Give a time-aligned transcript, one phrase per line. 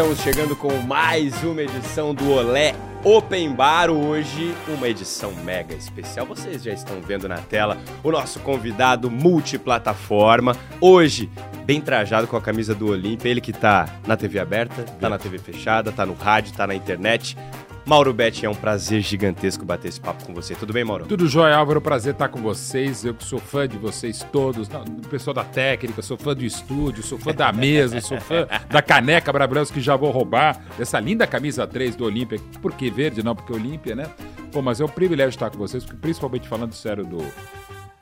[0.00, 2.74] Estamos chegando com mais uma edição do Olé
[3.04, 3.90] Open Bar.
[3.90, 6.24] Hoje, uma edição mega especial.
[6.24, 10.56] Vocês já estão vendo na tela o nosso convidado multiplataforma.
[10.80, 11.28] Hoje,
[11.66, 13.28] bem trajado com a camisa do Olímpia.
[13.28, 16.74] Ele que tá na TV aberta, tá na TV fechada, tá no rádio, tá na
[16.74, 17.36] internet.
[17.84, 20.54] Mauro Betti, é um prazer gigantesco bater esse papo com você.
[20.54, 21.06] Tudo bem, Mauro?
[21.06, 21.80] Tudo jóia, Álvaro.
[21.80, 23.04] Prazer estar com vocês.
[23.04, 27.02] Eu que sou fã de vocês todos, do pessoal da técnica, sou fã do estúdio,
[27.02, 31.26] sou fã da mesa, sou fã da caneca Brabranço que já vou roubar, dessa linda
[31.26, 32.38] camisa 3 do Olímpia.
[32.60, 33.22] Por que verde?
[33.22, 34.06] Não, porque Olímpia, né?
[34.52, 37.18] Pô, mas é um privilégio estar com vocês, principalmente falando sério do,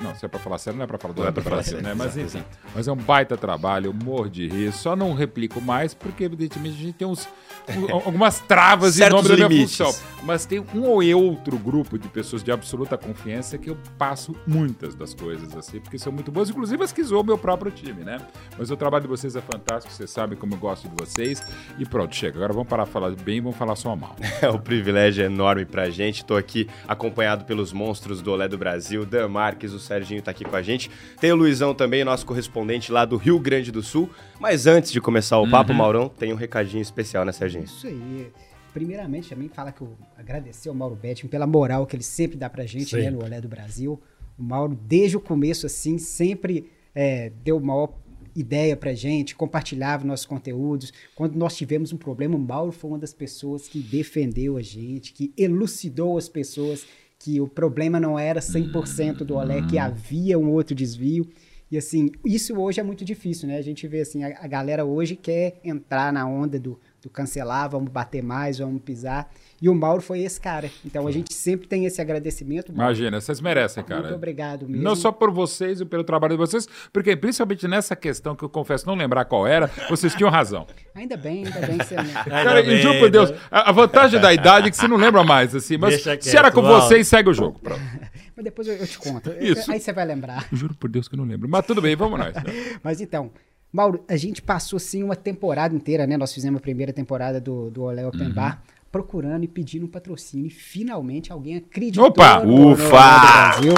[0.01, 1.83] não, se é pra falar sério, não é pra falar do é pra falar sério,
[1.83, 1.93] né?
[1.93, 2.43] Mas enfim.
[2.73, 4.73] Mas é um baita trabalho, eu morro de rir.
[4.73, 7.29] Só não replico mais, porque, evidentemente, a gente tem uns
[7.93, 9.77] algumas travas em nome da minha limites.
[9.77, 10.09] função.
[10.23, 14.95] Mas tem um ou outro grupo de pessoas de absoluta confiança que eu passo muitas
[14.95, 18.19] das coisas, assim, porque são muito boas, inclusive as que zoam meu próprio time, né?
[18.59, 21.43] Mas o trabalho de vocês é fantástico, vocês sabem como eu gosto de vocês.
[21.79, 22.37] E pronto, chega.
[22.39, 24.17] Agora vamos parar de falar bem e vamos falar só mal.
[24.41, 26.25] É, o privilégio enorme pra gente.
[26.25, 30.45] Tô aqui acompanhado pelos monstros do Olé do Brasil, Dan Marques, o Serginho tá aqui
[30.45, 30.89] com a gente.
[31.21, 34.09] Tem o Luizão também, nosso correspondente lá do Rio Grande do Sul.
[34.41, 35.51] Mas antes de começar o uhum.
[35.51, 37.65] papo, Maurão, tem um recadinho especial, né, Serginho?
[37.65, 38.31] Isso aí.
[38.73, 42.49] Primeiramente, também fala que eu agradecer ao Mauro Betting pela moral que ele sempre dá
[42.49, 44.01] pra gente, né, no Olé do Brasil.
[44.39, 47.93] O Mauro, desde o começo, assim, sempre é, deu maior
[48.37, 50.93] ideia pra gente, compartilhava nossos conteúdos.
[51.17, 55.13] Quando nós tivemos um problema, o Mauro foi uma das pessoas que defendeu a gente,
[55.13, 56.87] que elucidou as pessoas
[57.19, 61.29] que o problema não era 100% do Olé, que havia um outro desvio.
[61.71, 63.59] E assim, isso hoje é muito difícil, né?
[63.59, 67.69] A gente vê assim, a, a galera hoje quer entrar na onda do, do cancelar,
[67.69, 69.31] vamos bater mais, vamos pisar.
[69.61, 70.71] E o Mauro foi esse cara.
[70.85, 72.73] Então a gente sempre tem esse agradecimento.
[72.73, 74.03] Imagina, vocês merecem, cara.
[74.03, 74.83] Muito obrigado mesmo.
[74.83, 78.49] Não só por vocês e pelo trabalho de vocês, porque principalmente nessa questão que eu
[78.49, 80.67] confesso não lembrar qual era, vocês tinham razão.
[80.95, 82.25] Ainda bem, ainda bem que você lembra.
[82.25, 85.55] cara, bem, juro por Deus, a, vantagem da idade é que você não lembra mais,
[85.55, 87.59] assim, mas quieto, se era com vocês, segue o jogo.
[87.59, 87.81] Pronto.
[88.39, 89.33] mas depois eu, eu, te conto.
[89.43, 89.69] Isso.
[89.69, 90.47] Aí você vai lembrar.
[90.53, 91.49] juro por Deus que eu não lembro.
[91.49, 92.33] Mas tudo bem, vamos nós.
[92.85, 93.33] mas então,
[93.73, 96.17] Mauro, a gente passou sim uma temporada inteira, né?
[96.17, 98.35] Nós fizemos a primeira temporada do, do Olé Open uhum.
[98.35, 98.63] Bar
[98.93, 100.47] procurando e pedindo um patrocínio.
[100.47, 102.89] E finalmente alguém acreditou Opa, no, ufa!
[102.89, 103.73] Brasil.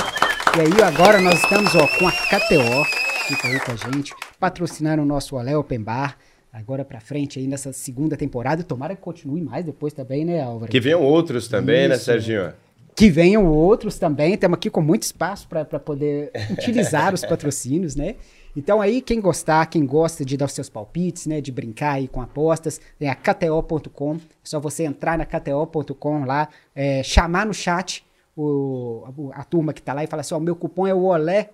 [0.57, 4.13] E aí agora nós estamos ó, com a KTO, que tá aí com a gente,
[4.39, 6.19] patrocinando o nosso Olé Open Bar.
[6.53, 8.63] Agora pra frente aí nessa segunda temporada.
[8.63, 10.71] Tomara que continue mais depois também, né, Álvaro?
[10.71, 12.11] Que venham outros também, né, Isso.
[12.11, 12.53] né, Serginho?
[12.95, 14.35] Que venham outros também.
[14.35, 18.17] Estamos aqui com muito espaço para poder utilizar os patrocínios, né?
[18.57, 22.09] Então aí, quem gostar, quem gosta de dar os seus palpites, né, de brincar aí
[22.09, 24.17] com apostas, é a KTO.com.
[24.17, 28.05] É só você entrar na KTO.com lá, é, chamar no chat
[28.37, 30.95] o, a, a turma que está lá e falar assim, ó, oh, meu cupom é
[30.95, 31.51] o OLÉ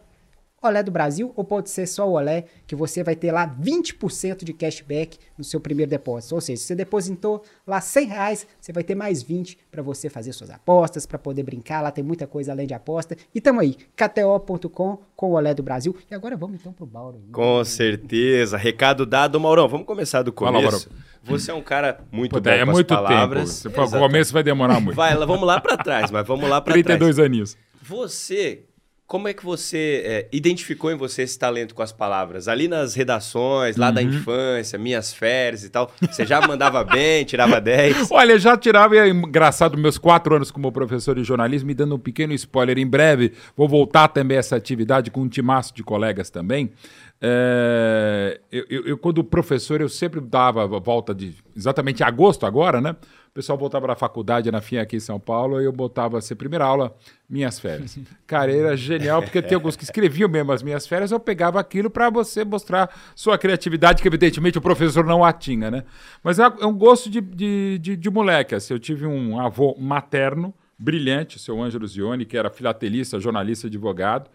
[0.62, 4.42] Olé do Brasil ou pode ser só o Olé, que você vai ter lá 20%
[4.42, 6.34] de cashback no seu primeiro depósito.
[6.34, 10.08] Ou seja, se você depositou lá 100 reais, você vai ter mais 20 para você
[10.08, 11.82] fazer suas apostas, para poder brincar.
[11.82, 13.16] Lá tem muita coisa além de aposta.
[13.34, 15.94] E tamo aí, kto.com com o Olé do Brasil.
[16.10, 17.20] E agora vamos então pro Mauro.
[17.30, 18.56] Com certeza.
[18.56, 19.68] Recado dado, Maurão.
[19.68, 20.88] Vamos começar do começo.
[20.88, 23.62] Fala, você é um cara muito Pô, bom é com muito as palavras.
[23.62, 23.82] Tempo.
[23.82, 24.96] O começo vai demorar muito.
[24.96, 26.86] Vai, vamos lá para trás, mas vamos lá para trás.
[26.86, 27.56] 32 aninhos.
[27.82, 28.64] Você
[29.06, 32.48] como é que você é, identificou em você esse talento com as palavras?
[32.48, 33.94] Ali nas redações, lá uhum.
[33.94, 38.10] da infância, minhas férias e tal, você já mandava bem, tirava 10?
[38.10, 41.98] Olha, já tirava, é engraçado, meus quatro anos como professor de jornalismo, me dando um
[41.98, 42.78] pequeno spoiler.
[42.78, 46.72] Em breve vou voltar também a essa atividade com um timaço de colegas também.
[47.20, 52.80] É, eu, eu, eu, quando professor, eu sempre dava a volta de exatamente agosto agora,
[52.80, 52.96] né?
[53.36, 56.64] Pessoal voltava da faculdade na FIA aqui em São Paulo e eu botava assim, primeira
[56.64, 56.96] aula,
[57.28, 57.98] minhas férias.
[58.26, 61.90] Cara, era genial, porque tem alguns que escreviam mesmo as minhas férias, eu pegava aquilo
[61.90, 65.84] para você mostrar sua criatividade, que evidentemente o professor não a tinha, né?
[66.24, 69.76] Mas é, é um gosto de, de, de, de moleque, assim, eu tive um avô
[69.78, 74.30] materno, brilhante, o seu Ângelo Zione, que era filatelista, jornalista, advogado,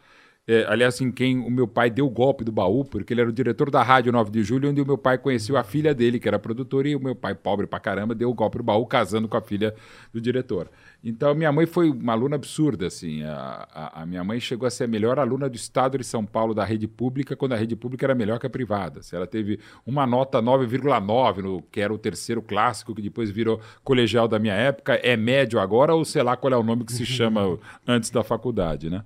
[0.51, 3.29] é, aliás, em quem o meu pai deu o golpe do baú, porque ele era
[3.29, 6.19] o diretor da Rádio 9 de Julho, onde o meu pai conheceu a filha dele,
[6.19, 8.85] que era produtora, e o meu pai, pobre pra caramba, deu o golpe do baú,
[8.85, 9.73] casando com a filha
[10.11, 10.69] do diretor.
[11.01, 13.23] Então, minha mãe foi uma aluna absurda, assim.
[13.23, 16.25] A, a, a, minha mãe chegou a ser a melhor aluna do estado de São
[16.25, 18.99] Paulo da rede pública, quando a rede pública era melhor que a privada.
[19.13, 24.27] Ela teve uma nota 9,9, no que era o terceiro clássico, que depois virou colegial
[24.27, 24.95] da minha época.
[24.95, 27.57] É médio agora, ou sei lá qual é o nome que se chama
[27.87, 29.05] antes da faculdade, né?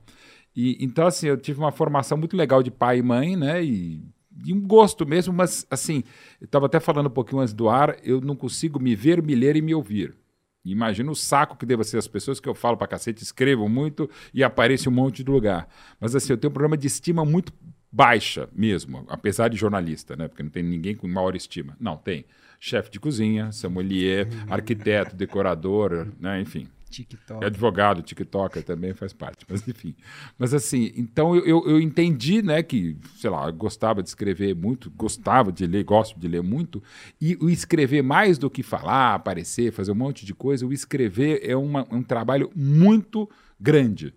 [0.55, 3.63] E, então, assim, eu tive uma formação muito legal de pai e mãe, né?
[3.63, 4.01] E,
[4.45, 6.03] e um gosto mesmo, mas, assim,
[6.39, 9.35] eu estava até falando um pouquinho antes do ar, eu não consigo me ver, me
[9.35, 10.15] ler e me ouvir.
[10.63, 14.09] Imagina o saco que deva ser as pessoas que eu falo pra cacete, escrevo muito
[14.33, 15.67] e apareço em um monte de lugar.
[15.99, 17.53] Mas, assim, eu tenho um problema de estima muito
[17.91, 20.27] baixa mesmo, apesar de jornalista, né?
[20.27, 21.77] Porque não tem ninguém com maior estima.
[21.79, 22.25] Não, tem.
[22.59, 26.41] Chefe de cozinha, sommelier, arquiteto, decorador, né?
[26.41, 26.67] Enfim.
[27.03, 27.43] TikTok.
[27.43, 29.95] É advogado, TikToker também faz parte, mas enfim.
[30.37, 34.55] Mas assim, então eu, eu, eu entendi, né, que, sei lá, eu gostava de escrever
[34.55, 36.81] muito, gostava de ler, gosto de ler muito,
[37.19, 41.41] e o escrever mais do que falar, aparecer, fazer um monte de coisa, o escrever
[41.43, 44.13] é uma, um trabalho muito grande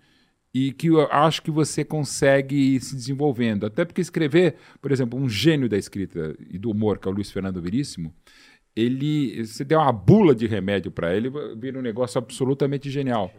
[0.53, 3.67] e que eu acho que você consegue ir se desenvolvendo.
[3.67, 7.15] Até porque escrever, por exemplo, um gênio da escrita e do humor, que é o
[7.15, 8.15] Luiz Fernando Veríssimo,
[8.79, 13.33] ele, você der uma bula de remédio para ele, vira um negócio absolutamente genial.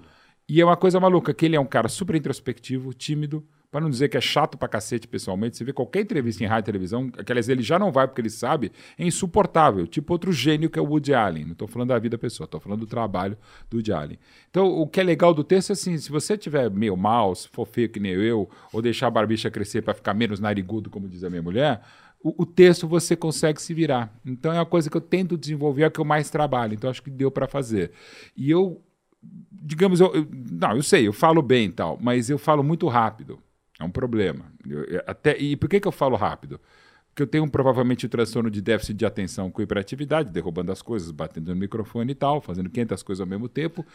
[0.49, 3.89] E é uma coisa maluca, que ele é um cara super introspectivo, tímido, para não
[3.89, 5.57] dizer que é chato pra cacete pessoalmente.
[5.57, 8.29] Você vê qualquer entrevista em rádio e televisão, aquelas ele já não vai porque ele
[8.29, 9.85] sabe, é insuportável.
[9.85, 11.45] Tipo outro gênio que é o Woody Allen.
[11.45, 13.37] Não estou falando da vida da pessoa, estou falando do trabalho
[13.69, 14.19] do Woody Allen.
[14.49, 17.47] Então, o que é legal do texto é assim: se você tiver meio mal, se
[17.49, 21.07] for feio que nem eu, ou deixar a barbicha crescer para ficar menos narigudo, como
[21.07, 21.81] diz a minha mulher,
[22.23, 24.13] o, o, texto você consegue se virar.
[24.25, 26.73] Então é uma coisa que eu tento desenvolver, é a que eu mais trabalho.
[26.73, 27.91] Então acho que deu para fazer.
[28.35, 28.81] E eu,
[29.51, 32.87] digamos, eu, eu, não, eu sei, eu falo bem e tal, mas eu falo muito
[32.87, 33.39] rápido.
[33.79, 34.51] É um problema.
[34.67, 36.59] Eu, até, e por que, que eu falo rápido?
[37.09, 41.11] Porque eu tenho provavelmente um transtorno de déficit de atenção com hiperatividade, derrubando as coisas,
[41.11, 43.85] batendo no microfone e tal, fazendo 500 coisas ao mesmo tempo.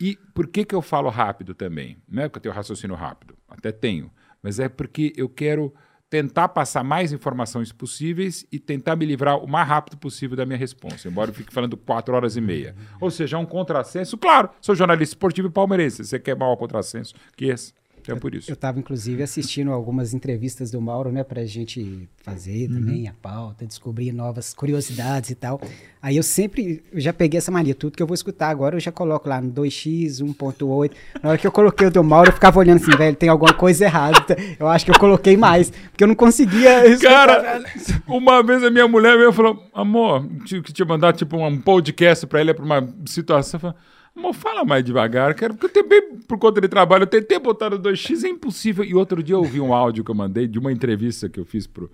[0.00, 1.98] E por que, que eu falo rápido também?
[2.08, 4.10] Não é porque eu tenho raciocínio rápido, até tenho,
[4.42, 5.72] mas é porque eu quero
[6.10, 10.58] tentar passar mais informações possíveis e tentar me livrar o mais rápido possível da minha
[10.58, 12.76] resposta, embora eu fique falando quatro horas e meia.
[13.00, 14.16] Ou seja, é um contrassenso.
[14.16, 16.04] Claro, sou jornalista esportivo e palmeirense.
[16.04, 17.72] Você quer maior contrassenso que esse?
[18.08, 18.50] É por isso.
[18.50, 22.74] Eu estava, inclusive, assistindo algumas entrevistas do Mauro, né, para a gente fazer uhum.
[22.74, 25.60] também a pauta, descobrir novas curiosidades e tal.
[26.02, 28.80] Aí eu sempre, eu já peguei essa mania, tudo que eu vou escutar agora eu
[28.80, 30.92] já coloco lá no 2x, 1.8.
[31.22, 33.54] Na hora que eu coloquei o do Mauro, eu ficava olhando assim, velho, tem alguma
[33.54, 34.36] coisa errada.
[34.58, 36.86] Eu acho que eu coloquei mais, porque eu não conseguia.
[36.86, 37.26] Escutar.
[37.26, 37.64] Cara,
[38.06, 41.60] uma vez a minha mulher veio e falou: amor, tinha que te mandar tipo um
[41.60, 43.58] podcast para ele, para uma situação.
[43.58, 43.76] Eu falei,
[44.16, 47.70] Amor, fala mais devagar, cara, porque eu também, por conta de trabalho, eu tentei botar
[47.70, 48.84] no 2x, é impossível.
[48.84, 51.44] E outro dia eu ouvi um áudio que eu mandei de uma entrevista que eu
[51.44, 51.90] fiz pro,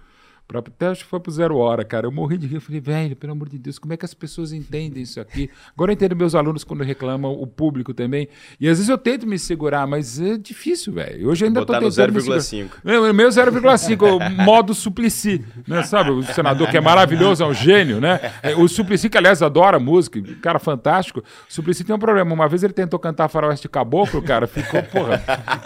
[0.59, 2.07] acho que foi pro Zero Hora, cara.
[2.07, 2.57] Eu morri de rir.
[2.57, 5.51] Eu falei, velho, pelo amor de Deus, como é que as pessoas entendem isso aqui?
[5.75, 8.29] Agora eu entendo meus alunos quando reclamam, o público também.
[8.59, 11.29] E às vezes eu tento me segurar, mas é difícil, velho.
[11.29, 12.19] Hoje ainda Botar tô tentando.
[12.19, 12.71] 0,5.
[12.85, 15.45] Meu, meu 0,5, modo Suplicy.
[15.67, 15.83] Né?
[15.83, 18.33] Sabe, o senador que é maravilhoso, é um gênio, né?
[18.43, 21.21] É, o Suplicy, que aliás adora música, cara fantástico.
[21.21, 22.33] O Suplicy tem um problema.
[22.33, 25.19] Uma vez ele tentou cantar Faroeste Caboclo, cara, ficou, porra,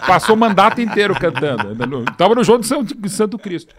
[0.05, 1.75] passou o mandato inteiro cantando.
[2.17, 3.73] Tava no jogo de Santo Cristo.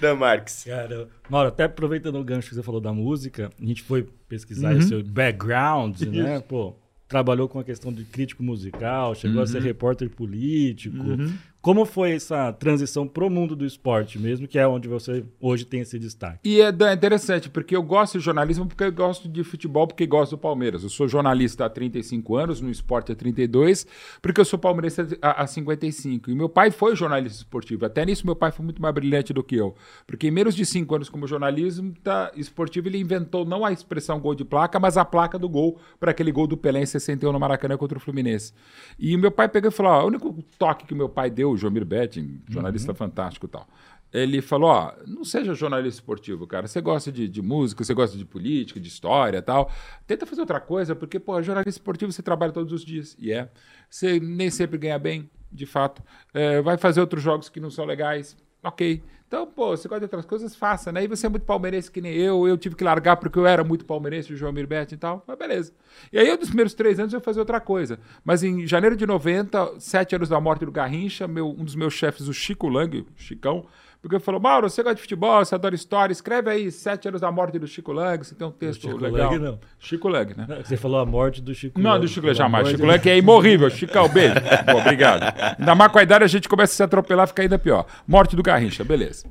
[0.00, 0.64] Dan Marques.
[0.64, 4.74] Cara, Mauro, até aproveitando o gancho que você falou da música, a gente foi pesquisar
[4.74, 4.82] uhum.
[4.82, 6.40] seu background, né?
[6.40, 6.74] Pô,
[7.08, 9.42] trabalhou com a questão de crítico musical, chegou uhum.
[9.42, 9.64] a ser uhum.
[9.64, 10.96] repórter político.
[10.96, 11.32] Uhum.
[11.66, 15.80] Como foi essa transição pro mundo do esporte mesmo, que é onde você hoje tem
[15.80, 16.38] esse destaque?
[16.44, 20.06] E é, é interessante, porque eu gosto de jornalismo porque eu gosto de futebol, porque
[20.06, 20.84] gosto do Palmeiras.
[20.84, 23.84] Eu sou jornalista há 35 anos, no esporte há 32,
[24.22, 26.30] porque eu sou palmeirense há, há 55.
[26.30, 27.84] E meu pai foi jornalista esportivo.
[27.84, 29.74] Até nisso meu pai foi muito mais brilhante do que eu.
[30.06, 34.20] Porque em menos de 5 anos como jornalismo tá, esportivo, ele inventou não a expressão
[34.20, 37.32] gol de placa, mas a placa do gol para aquele gol do Pelé em 61
[37.32, 38.52] no Maracanã contra o Fluminense.
[38.96, 41.58] E meu pai pegou e falou: ó, o único toque que meu pai deu o
[41.58, 42.96] Jomir Betting, jornalista uhum.
[42.96, 43.66] fantástico e tal.
[44.12, 46.66] Ele falou: ó, não seja jornalista esportivo, cara.
[46.66, 49.70] Você gosta de, de música, você gosta de política, de história e tal.
[50.06, 53.16] Tenta fazer outra coisa, porque, pô, jornalista esportivo você trabalha todos os dias.
[53.18, 53.50] E é.
[53.90, 56.02] Você nem sempre ganha bem, de fato.
[56.32, 58.36] É, vai fazer outros jogos que não são legais.
[58.66, 59.00] Ok.
[59.28, 61.04] Então, pô, você gosta de outras coisas, faça, né?
[61.04, 63.62] E você é muito palmeirense que nem eu, eu tive que largar porque eu era
[63.62, 65.72] muito palmeirense, o João Mirbete e tal, mas beleza.
[66.12, 67.98] E aí, eu, dos primeiros três anos, eu ia fazer outra coisa.
[68.24, 71.94] Mas em janeiro de 90, sete anos da morte do Garrincha, meu, um dos meus
[71.94, 73.66] chefes, o Chico Lang, o Chicão,
[74.00, 77.30] porque falou, Mauro, você gosta de futebol, você adora história, escreve aí sete anos da
[77.32, 79.32] morte do Chico Lang, você tem um texto Chico legal.
[79.32, 79.60] Lang, não.
[79.78, 80.46] Chico Lang, né?
[80.62, 82.68] Você falou a morte do Chico Não, do Chico Lang jamais.
[82.68, 83.68] Chico Lang é imorrível.
[83.70, 84.34] Chicão, beijo.
[84.66, 85.34] Bom, obrigado.
[85.58, 87.86] Ainda mais com a idade a gente começa a se atropelar, fica ainda pior.
[88.06, 89.26] Morte do Garrincha, beleza.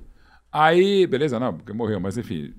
[0.51, 2.53] Aí, beleza, não, porque morreu, mas enfim.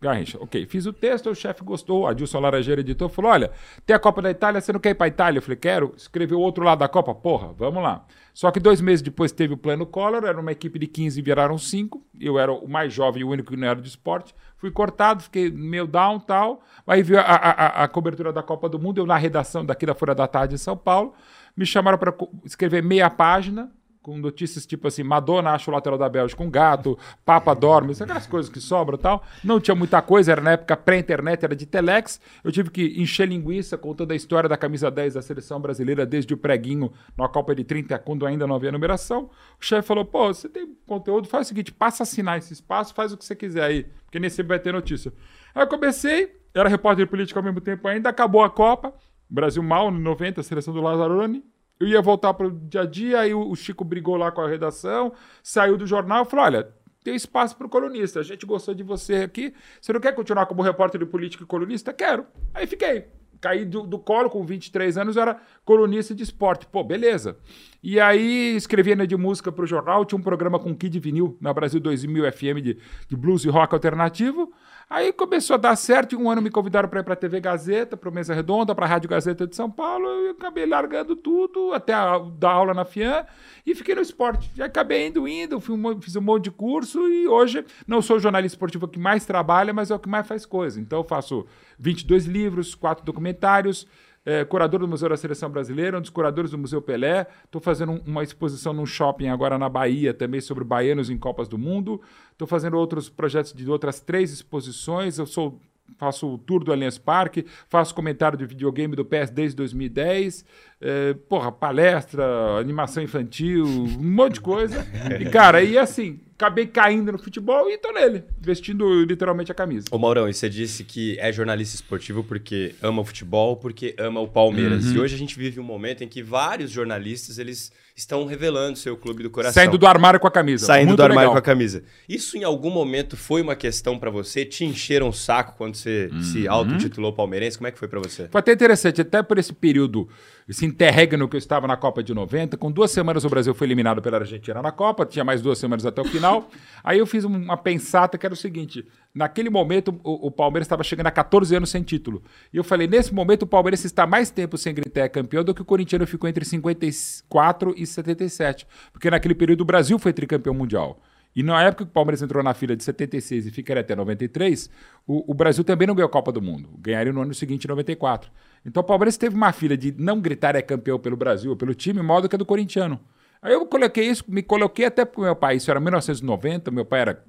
[0.00, 0.64] Garrincha, ok.
[0.66, 3.50] Fiz o texto, o chefe gostou, a Adilson Laranjeira, editor, falou: olha,
[3.84, 5.38] tem a Copa da Itália, você não quer ir pra Itália?
[5.38, 5.92] Eu falei, quero.
[5.96, 7.14] Escreveu o outro lado da Copa?
[7.14, 8.04] Porra, vamos lá.
[8.32, 11.22] Só que dois meses depois teve o plano Collor, era uma equipe de 15 e
[11.22, 12.00] viraram 5.
[12.20, 14.32] Eu era o mais jovem e o único que não era de esporte.
[14.56, 16.62] Fui cortado, fiquei meio down tal.
[16.86, 19.94] Aí viu a, a, a, cobertura da Copa do Mundo, eu na redação daqui da
[19.94, 21.14] Folha da Tarde em São Paulo.
[21.56, 22.14] Me chamaram para
[22.44, 23.72] escrever meia página
[24.08, 28.26] com notícias tipo assim, Madonna acha o lateral da Bélgica um gato, Papa dorme, aquelas
[28.26, 29.22] coisas que sobram e tal.
[29.44, 32.18] Não tinha muita coisa, era na época pré-internet, era de telex.
[32.42, 36.32] Eu tive que encher linguiça contando a história da camisa 10 da seleção brasileira desde
[36.32, 39.24] o preguinho na Copa de 30, quando ainda não havia numeração.
[39.60, 42.94] O chefe falou, pô, você tem conteúdo, faz o seguinte, passa a assinar esse espaço,
[42.94, 45.12] faz o que você quiser aí, porque nem sempre vai ter notícia.
[45.54, 48.94] Aí eu comecei, era repórter político ao mesmo tempo ainda, acabou a Copa,
[49.28, 51.44] Brasil mal, no 90, a seleção do Lazzaroni,
[51.80, 54.48] eu ia voltar para o dia a dia, aí o Chico brigou lá com a
[54.48, 56.68] redação, saiu do jornal e falou: olha,
[57.04, 58.20] tem espaço para o colunista.
[58.20, 59.54] A gente gostou de você aqui.
[59.80, 61.92] Você não quer continuar como repórter de política e colunista?
[61.92, 62.26] Quero.
[62.52, 63.06] Aí fiquei.
[63.40, 66.66] Caí do, do colo com 23 anos, era colunista de esporte.
[66.66, 67.38] Pô, beleza.
[67.82, 71.36] E aí escrevia né, de música para o jornal, tinha um programa com Kid Vinil
[71.40, 74.52] na Brasil 2000 FM de, de blues e rock alternativo.
[74.90, 77.40] Aí começou a dar certo, e um ano me convidaram para ir para a TV
[77.40, 81.74] Gazeta, para Mesa Redonda, para a Rádio Gazeta de São Paulo, eu acabei largando tudo,
[81.74, 83.26] até a, dar aula na FIAN,
[83.66, 84.50] e fiquei no esporte.
[84.54, 88.20] Já acabei indo, indo, um, fiz um monte de curso, e hoje não sou o
[88.20, 90.80] jornalista esportivo que mais trabalha, mas é o que mais faz coisa.
[90.80, 91.44] Então eu faço
[91.78, 93.86] 22 livros, quatro documentários,
[94.24, 97.26] é, curador do Museu da Seleção Brasileira, um dos curadores do Museu Pelé.
[97.44, 101.48] Estou fazendo um, uma exposição num shopping agora na Bahia, também sobre baianos em Copas
[101.48, 102.00] do Mundo.
[102.32, 105.18] Estou fazendo outros projetos de outras três exposições.
[105.18, 105.60] Eu sou
[105.96, 110.44] faço o tour do Allianz Parque, faço comentário de videogame do PS desde 2010,
[110.80, 112.24] é, porra, palestra,
[112.58, 114.86] animação infantil, um monte de coisa.
[115.20, 119.86] E, cara, e assim, acabei caindo no futebol e tô nele, vestindo literalmente a camisa.
[119.90, 124.20] Ô Maurão, e você disse que é jornalista esportivo porque ama o futebol, porque ama
[124.20, 124.86] o Palmeiras.
[124.86, 124.94] Uhum.
[124.94, 128.96] E hoje a gente vive um momento em que vários jornalistas, eles estão revelando seu
[128.96, 129.60] clube do coração.
[129.60, 130.66] Saindo do armário com a camisa.
[130.66, 131.32] Saindo Muito do armário legal.
[131.32, 131.82] com a camisa.
[132.08, 134.44] Isso em algum momento foi uma questão para você?
[134.44, 136.22] Te encheram o saco quando você uhum.
[136.22, 137.58] se autotitulou palmeirense?
[137.58, 138.28] Como é que foi para você?
[138.28, 140.08] Foi até interessante, até por esse período,
[140.48, 143.66] esse interregno que eu estava na Copa de 90, com duas semanas o Brasil foi
[143.66, 146.48] eliminado pela Argentina na Copa, tinha mais duas semanas até o final.
[146.82, 150.82] Aí eu fiz uma pensata que era o seguinte, naquele momento o, o Palmeiras estava
[150.82, 152.22] chegando a 14 anos sem título.
[152.50, 155.52] E eu falei, nesse momento o Palmeiras está mais tempo sem gritar é campeão do
[155.52, 158.66] que o Corinthians ficou entre 54 e 77.
[158.90, 160.98] Porque naquele período o Brasil foi tricampeão mundial.
[161.36, 164.70] E na época que o Palmeiras entrou na fila de 76 e ficaria até 93,
[165.06, 166.70] o, o Brasil também não ganhou a Copa do Mundo.
[166.78, 168.30] Ganharia no ano seguinte, em 94.
[168.64, 171.74] Então o Palmeiras teve uma fila de não gritar é campeão pelo Brasil ou pelo
[171.74, 173.00] time, modo que a do corintiano.
[173.40, 177.00] Aí eu coloquei isso, me coloquei até porque meu pai, isso era 1990, meu pai
[177.00, 177.24] era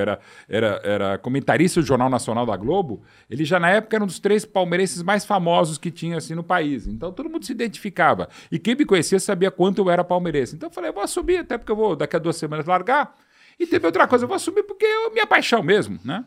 [0.00, 4.06] era, era, era comentarista do Jornal Nacional da Globo, ele já na época era um
[4.06, 6.86] dos três palmeirenses mais famosos que tinha assim no país.
[6.86, 8.28] Então todo mundo se identificava.
[8.50, 10.54] E quem me conhecia sabia quanto eu era palmeirense.
[10.54, 13.16] Então eu falei, eu vou assumir, até porque eu vou daqui a duas semanas largar.
[13.58, 16.24] E teve outra coisa, eu vou assumir porque é minha paixão mesmo, né?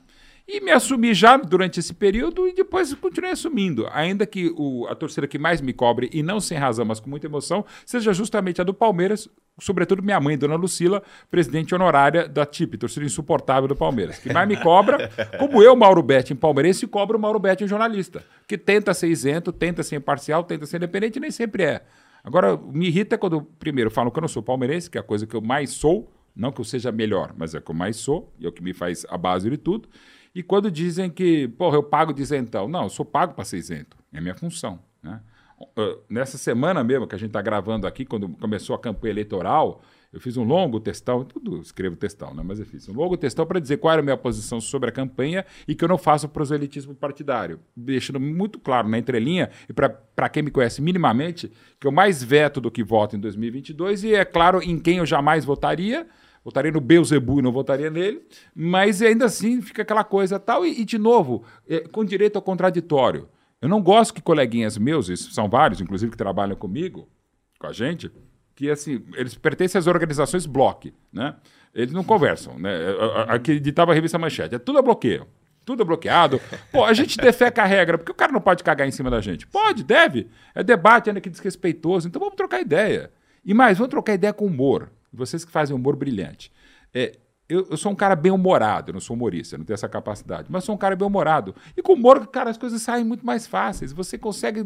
[0.53, 3.88] E me assumi já durante esse período e depois continuei assumindo.
[3.93, 7.10] Ainda que o, a torcida que mais me cobre, e não sem razão, mas com
[7.10, 12.46] muita emoção, seja justamente a do Palmeiras, sobretudo minha mãe, Dona Lucila, presidente honorária da
[12.46, 14.20] TIP, torcida insuportável do Palmeiras.
[14.20, 17.67] Que mais me cobra, como eu, Mauro Betti, em palmeirense, cobra o Mauro Betti em
[17.67, 18.22] jornalista.
[18.46, 21.81] Que tenta ser isento, tenta ser imparcial, tenta ser independente nem sempre é.
[22.22, 25.25] Agora, me irrita quando, primeiro, falam que eu não sou palmeirense, que é a coisa
[25.25, 28.34] que eu mais sou, não que eu seja melhor, mas é que eu mais sou,
[28.38, 29.88] e é o que me faz a base de tudo.
[30.33, 32.67] E quando dizem que, porra, eu pago de isentão.
[32.67, 33.97] Não, eu sou pago para ser isento.
[34.13, 34.79] É minha função.
[35.03, 35.19] Né?
[36.09, 40.19] Nessa semana mesmo que a gente está gravando aqui, quando começou a campanha eleitoral, eu
[40.19, 42.43] fiz um longo textão, tudo escrevo textão, né?
[42.45, 44.91] mas eu fiz um longo textão para dizer qual era a minha posição sobre a
[44.91, 50.29] campanha e que eu não faço proselitismo partidário, deixando muito claro na entrelinha, e para
[50.29, 54.25] quem me conhece minimamente, que eu mais veto do que voto em 2022, e é
[54.25, 56.05] claro em quem eu jamais votaria,
[56.43, 58.21] votaria no Beuzebu e não votaria nele,
[58.55, 60.65] mas ainda assim fica aquela coisa tal.
[60.65, 63.29] E, e de novo, é, com direito ao contraditório.
[63.62, 67.07] Eu não gosto que coleguinhas meus, são vários, inclusive, que trabalham comigo,
[67.60, 68.12] com a gente,
[68.55, 71.36] que assim, eles pertencem às organizações bloco, né?
[71.74, 72.71] Eles não conversam, né?
[73.27, 75.27] Aqui editava a revista Manchete, é tudo é bloqueio.
[75.63, 76.41] Tudo é bloqueado.
[76.71, 79.21] Pô, a gente defeca a regra, porque o cara não pode cagar em cima da
[79.21, 79.45] gente.
[79.45, 80.27] Pode, deve.
[80.55, 82.07] É debate ainda que desrespeitoso.
[82.07, 83.12] Então vamos trocar ideia.
[83.45, 86.51] E mais, vamos trocar ideia com humor vocês que fazem humor brilhante.
[86.94, 87.18] É,
[87.51, 90.74] eu, eu, sou um cara bem-humorado, não sou humorista, não tenho essa capacidade, mas sou
[90.74, 91.53] um cara bem-humorado.
[91.75, 93.91] E com humor, cara, as coisas saem muito mais fáceis.
[93.91, 94.65] Você consegue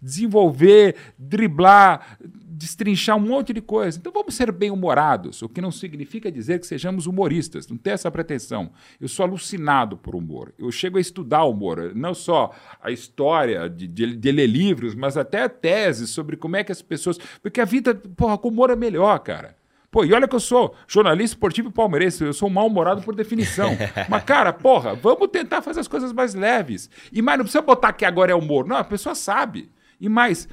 [0.00, 3.98] desenvolver, driblar, destrinchar um monte de coisa.
[3.98, 8.10] Então vamos ser bem-humorados, o que não significa dizer que sejamos humoristas, não tem essa
[8.10, 8.72] pretensão.
[9.00, 10.52] Eu sou alucinado por humor.
[10.58, 15.16] Eu chego a estudar humor, não só a história de, de, de ler livros, mas
[15.16, 17.16] até teses sobre como é que as pessoas.
[17.40, 19.56] Porque a vida, porra, com humor é melhor, cara.
[19.90, 23.70] Pô, e olha que eu sou jornalista esportivo palmeirense, eu sou mal-humorado por definição.
[24.08, 26.90] Mas, cara, porra, vamos tentar fazer as coisas mais leves.
[27.10, 28.66] E mais, não precisa botar que agora é humor.
[28.66, 29.70] Não, a pessoa sabe.
[29.98, 30.46] E mais,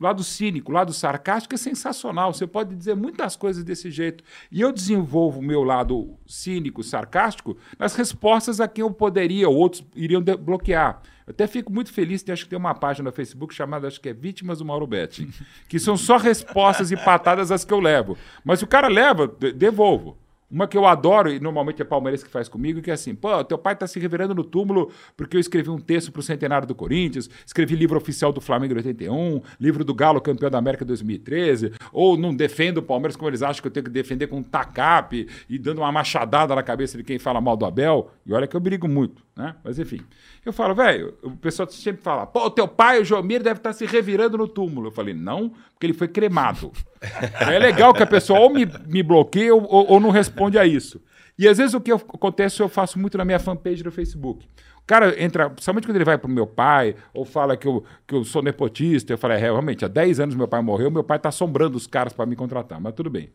[0.00, 2.32] lado cínico, lado sarcástico é sensacional.
[2.32, 4.24] Você pode dizer muitas coisas desse jeito.
[4.50, 9.54] E eu desenvolvo o meu lado cínico, sarcástico, nas respostas a quem eu poderia, ou
[9.54, 11.02] outros iriam bloquear.
[11.26, 14.08] Eu até fico muito feliz, acho que tem uma página no Facebook chamada, acho que
[14.08, 15.28] é Vítimas do Mauro Betti,
[15.68, 18.16] que são só respostas e patadas as que eu levo.
[18.44, 20.18] Mas se o cara leva, devolvo.
[20.52, 23.42] Uma que eu adoro, e normalmente é palmeirense que faz comigo, que é assim: pô,
[23.42, 26.74] teu pai tá se revirando no túmulo porque eu escrevi um texto pro centenário do
[26.74, 31.72] Corinthians, escrevi livro oficial do Flamengo em 81, livro do Galo campeão da América 2013,
[31.90, 34.42] ou não defendo o Palmeiras como eles acham que eu tenho que defender com um
[34.42, 38.10] tacape e dando uma machadada na cabeça de quem fala mal do Abel.
[38.26, 39.56] E olha que eu brigo muito, né?
[39.64, 40.00] Mas enfim.
[40.44, 43.74] Eu falo, velho, o pessoal sempre fala, pô, teu pai, o Jomir, deve estar tá
[43.74, 44.88] se revirando no túmulo.
[44.88, 46.72] Eu falei, não, porque ele foi cremado.
[47.40, 51.02] é legal que a pessoa ou me, me bloqueia ou, ou não responde a isso.
[51.38, 54.46] E às vezes o que acontece eu faço muito na minha fanpage do Facebook.
[54.82, 58.14] O cara entra, principalmente quando ele vai pro meu pai, ou fala que eu, que
[58.14, 61.18] eu sou nepotista, eu falo, é, realmente, há 10 anos meu pai morreu, meu pai
[61.18, 63.30] tá assombrando os caras para me contratar, mas tudo bem.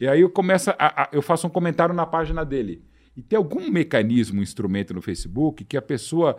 [0.00, 2.82] E aí eu começo a, a, eu faço um comentário na página dele.
[3.16, 6.36] E tem algum mecanismo, um instrumento no Facebook que a pessoa.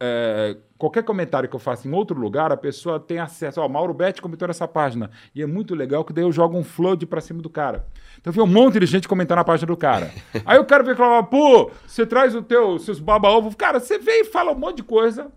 [0.00, 3.60] É, qualquer comentário que eu faça em outro lugar, a pessoa tem acesso.
[3.60, 5.10] Ó, Mauro Betti comentou nessa página.
[5.34, 7.86] E é muito legal que daí eu jogo um flood pra cima do cara.
[8.18, 10.10] Então vem um monte de gente comentar na página do cara.
[10.46, 13.54] Aí o cara vem falar, pô, você traz o teu, seus baba-ovo.
[13.56, 15.30] Cara, você vem e fala um monte de coisa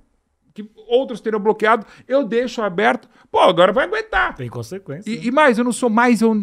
[0.56, 3.10] que outros teriam bloqueado, eu deixo aberto.
[3.30, 4.34] Pô, agora vai aguentar.
[4.36, 5.10] Tem consequência.
[5.10, 6.34] E, e mais, eu não sou mais, eu,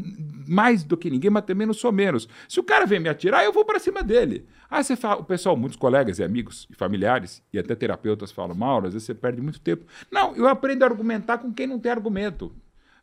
[0.46, 2.28] mais do que ninguém, mas também não sou menos.
[2.46, 4.46] Se o cara vem me atirar, eu vou para cima dele.
[4.70, 8.54] Aí você fala, o pessoal, muitos colegas e amigos e familiares e até terapeutas falam,
[8.54, 9.86] Mauro, às vezes você perde muito tempo.
[10.10, 12.54] Não, eu aprendo a argumentar com quem não tem argumento.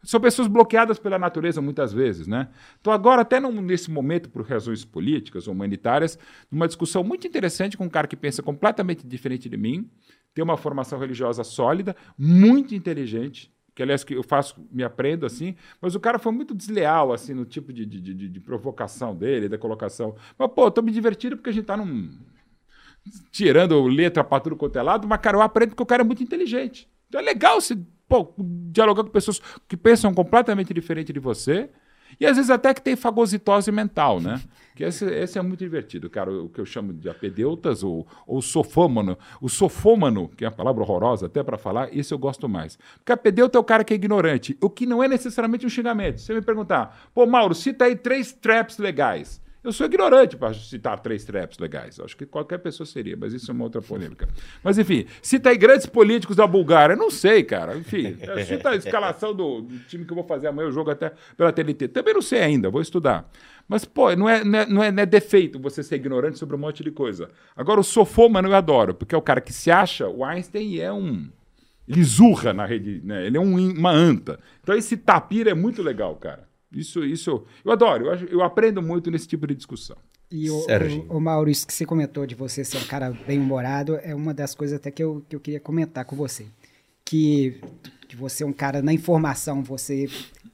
[0.04, 2.48] São pessoas bloqueadas pela natureza muitas vezes, né?
[2.80, 6.18] Então agora, até nesse momento, por razões políticas ou humanitárias,
[6.50, 9.90] numa discussão muito interessante com um cara que pensa completamente diferente de mim,
[10.34, 15.56] tem uma formação religiosa sólida, muito inteligente, que aliás que eu faço, me aprendo assim,
[15.82, 19.48] mas o cara foi muito desleal assim no tipo de, de, de, de provocação dele,
[19.48, 20.16] da colocação.
[20.38, 22.10] Mas pô, tô me divertindo porque a gente tá num
[23.32, 26.06] tirando letra para tudo quanto é lado, mas cara, eu aprendo porque o cara é
[26.06, 26.90] muito inteligente.
[27.08, 27.76] Então é legal se
[28.08, 31.70] pô, dialogar com pessoas que pensam completamente diferente de você
[32.20, 34.42] e às vezes até que tem fagocitose mental, né?
[34.80, 36.32] Que esse, esse é muito divertido, cara.
[36.32, 39.18] O que eu chamo de apedeutas ou, ou sofômano.
[39.42, 42.80] O sofômano, que é uma palavra horrorosa até para falar, isso eu gosto mais.
[42.96, 46.22] Porque apedeuta é o cara que é ignorante, o que não é necessariamente um xingamento.
[46.22, 49.42] Se você me perguntar, pô, Mauro, cita aí três traps legais.
[49.62, 52.00] Eu sou ignorante para citar três traps legais.
[52.00, 54.30] Acho que qualquer pessoa seria, mas isso é uma outra polêmica.
[54.64, 56.96] Mas, enfim, cita aí grandes políticos da Bulgária.
[56.96, 57.76] Não sei, cara.
[57.76, 58.16] Enfim,
[58.48, 61.52] cita a escalação do, do, time que eu vou fazer amanhã, o jogo até pela
[61.52, 61.90] TNT.
[61.90, 63.30] Também não sei ainda, vou estudar.
[63.70, 66.56] Mas, pô, não é, não é, não é, não é defeito você ser ignorante sobre
[66.56, 67.30] um monte de coisa.
[67.56, 70.92] Agora, o sofômano eu adoro, porque é o cara que se acha o Einstein é
[70.92, 71.30] um.
[71.88, 73.28] Ele zurra na rede, né?
[73.28, 74.40] Ele é um, uma anta.
[74.62, 76.50] Então, esse tapira é muito legal, cara.
[76.72, 79.98] Isso, isso eu adoro, eu, eu aprendo muito nesse tipo de discussão.
[80.32, 80.66] E o,
[81.10, 84.34] o, o Mauro, isso que você comentou de você ser um cara bem-humorado é uma
[84.34, 86.46] das coisas até que eu, que eu queria comentar com você.
[87.04, 87.60] Que,
[88.08, 90.08] que você é um cara na informação, você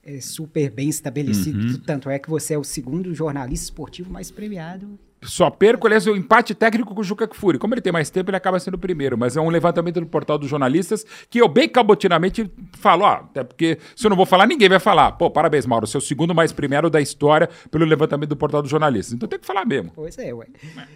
[0.05, 1.79] é super bem estabelecido, uhum.
[1.79, 6.15] tanto é que você é o segundo jornalista esportivo mais premiado só perco, aliás, o
[6.15, 7.57] empate técnico com o Juca Kfouri.
[7.57, 9.17] Como ele tem mais tempo, ele acaba sendo o primeiro.
[9.17, 13.43] Mas é um levantamento do portal dos jornalistas que eu bem cabotinamente falo, ó, até
[13.43, 15.11] porque se eu não vou falar, ninguém vai falar.
[15.13, 18.61] Pô, parabéns, Mauro, você é o segundo mais primeiro da história pelo levantamento do portal
[18.61, 19.13] dos jornalistas.
[19.13, 19.91] Então tem que falar mesmo.
[19.95, 20.47] Pois é, ué.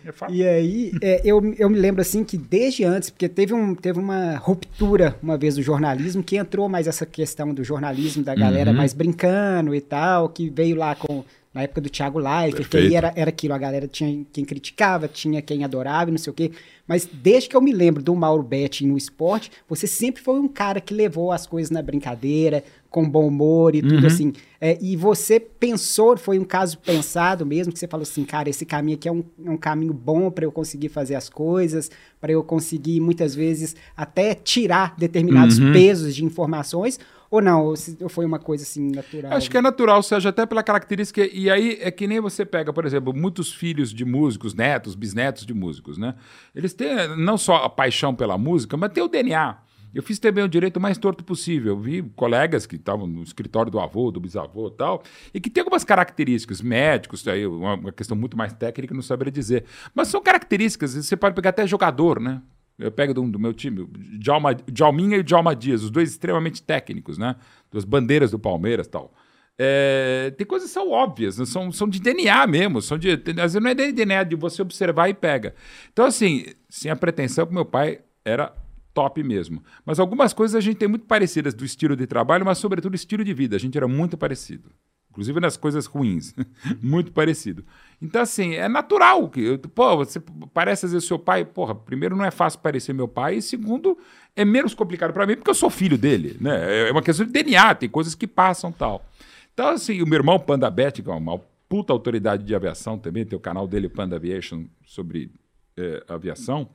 [0.05, 3.75] É, e aí, é, eu, eu me lembro assim que desde antes, porque teve, um,
[3.75, 8.35] teve uma ruptura uma vez do jornalismo, que entrou mais essa questão do jornalismo, da
[8.35, 8.77] galera uhum.
[8.77, 12.95] mais brincando e tal, que veio lá com na época do Thiago Leifert, que aí
[12.95, 16.33] era, era aquilo, a galera tinha quem criticava, tinha quem adorava e não sei o
[16.33, 16.51] quê.
[16.87, 20.47] Mas desde que eu me lembro do Mauro Betti no esporte, você sempre foi um
[20.47, 24.07] cara que levou as coisas na brincadeira, com bom humor e tudo uhum.
[24.07, 24.33] assim.
[24.61, 28.65] É, e você pensou, foi um caso pensado mesmo, que você falou assim, cara, esse
[28.65, 32.31] caminho aqui é um, é um caminho bom para eu conseguir fazer as coisas, para
[32.31, 35.71] eu conseguir muitas vezes até tirar determinados uhum.
[35.71, 37.65] pesos de informações, ou não?
[37.65, 39.33] Ou foi uma coisa assim natural?
[39.33, 41.21] Acho que é natural, seja até pela característica.
[41.25, 45.45] E aí é que nem você pega, por exemplo, muitos filhos de músicos, netos, bisnetos
[45.45, 46.15] de músicos, né?
[46.55, 49.57] Eles têm não só a paixão pela música, mas tem o DNA.
[49.93, 51.73] Eu fiz também o direito mais torto possível.
[51.73, 55.49] Eu vi colegas que estavam no escritório do avô, do bisavô e tal, e que
[55.49, 59.65] tem algumas características, médicos, aí uma questão muito mais técnica, não saberia dizer.
[59.93, 62.41] Mas são características, você pode pegar até jogador, né?
[62.79, 63.87] Eu pego do, do meu time,
[64.17, 67.35] Djalma, Djalminha e Djalma Dias, os dois extremamente técnicos, né?
[67.69, 69.13] Duas bandeiras do Palmeiras e tal.
[69.61, 71.45] É, tem coisas que são óbvias, né?
[71.45, 74.61] são, são de DNA mesmo, são de, às vezes não é de DNA, de você
[74.61, 75.53] observar e pega.
[75.91, 78.55] Então, assim, sem a pretensão que meu pai era
[78.93, 79.61] top mesmo.
[79.85, 83.23] Mas algumas coisas a gente tem muito parecidas do estilo de trabalho, mas sobretudo estilo
[83.23, 83.57] de vida.
[83.57, 84.71] A gente era muito parecido.
[85.11, 86.35] Inclusive nas coisas ruins.
[86.81, 87.65] muito parecido.
[88.01, 89.57] Então, assim, é natural que.
[89.57, 90.21] Pô, você
[90.53, 91.43] parece às vezes seu pai.
[91.43, 93.97] Porra, primeiro não é fácil parecer meu pai, e segundo,
[94.35, 96.37] é menos complicado para mim porque eu sou filho dele.
[96.39, 96.89] Né?
[96.89, 99.05] É uma questão de DNA, tem coisas que passam tal.
[99.53, 103.25] Então, assim, o meu irmão Panda Bet, que é uma puta autoridade de aviação também,
[103.25, 105.31] tem o canal dele, Panda Aviation, sobre
[105.75, 106.69] é, aviação.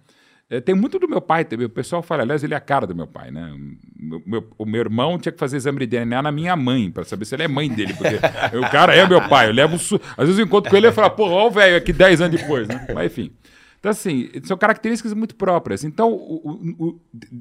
[0.54, 1.66] É, tem muito do meu pai também.
[1.66, 3.52] O pessoal fala, aliás, ele é a cara do meu pai, né?
[4.00, 7.04] O meu, o meu irmão tinha que fazer exame de DNA na minha mãe, para
[7.04, 8.14] saber se ele é mãe dele, porque
[8.56, 9.48] o cara é meu pai.
[9.48, 9.74] Eu levo.
[9.74, 12.68] Às vezes eu encontro com ele e falo, pô, o velho aqui 10 anos depois,
[12.68, 12.86] né?
[12.94, 13.32] Mas enfim.
[13.80, 15.82] Então, assim, são características muito próprias.
[15.82, 17.00] Então, o, o, o,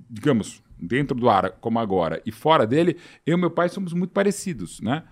[0.09, 4.11] digamos, dentro do ar, como agora, e fora dele, eu e meu pai somos muito
[4.11, 5.03] parecidos, né?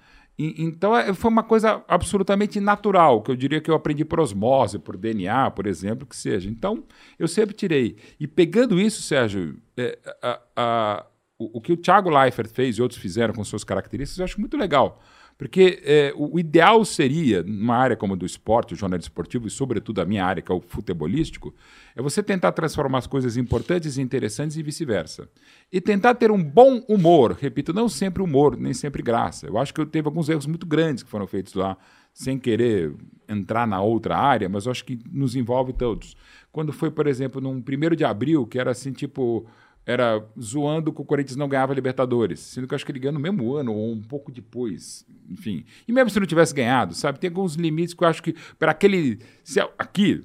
[0.57, 4.79] Então é, foi uma coisa absolutamente natural, que eu diria que eu aprendi por osmose,
[4.79, 6.49] por DNA, por exemplo, que seja.
[6.49, 6.83] Então,
[7.19, 7.97] eu sempre tirei.
[8.19, 11.05] E pegando isso, Sérgio, é, a, a,
[11.37, 14.39] o, o, que o Thiago Leifert fez e outros fizeram com suas características, eu acho
[14.39, 15.01] muito legal.
[15.41, 19.49] Porque é, o, ideal seria, numa área como a do esporte, o jornalismo esportivo, e
[19.49, 21.51] sobretudo a minha área, que é o futebolístico,
[21.95, 25.27] é você tentar transformar as coisas importantes e interessantes e vice-versa.
[25.71, 29.47] E tentar ter um bom humor, repito, não sempre humor, nem sempre graça.
[29.47, 31.75] Eu acho que eu teve alguns erros muito grandes que foram feitos lá,
[32.13, 32.93] sem querer
[33.27, 36.15] entrar na outra área, mas eu acho que nos envolve todos.
[36.51, 39.47] Quando foi, por exemplo, num primeiro de abril, que era assim, tipo
[39.85, 43.13] era zoando que o Corinthians não ganhava Libertadores, sendo que eu acho que ele ganhou
[43.13, 45.65] no mesmo ano ou um pouco depois, enfim.
[45.87, 48.71] E mesmo se não tivesse ganhado, sabe, tem alguns limites que eu acho que para
[48.71, 50.23] aquele se, aqui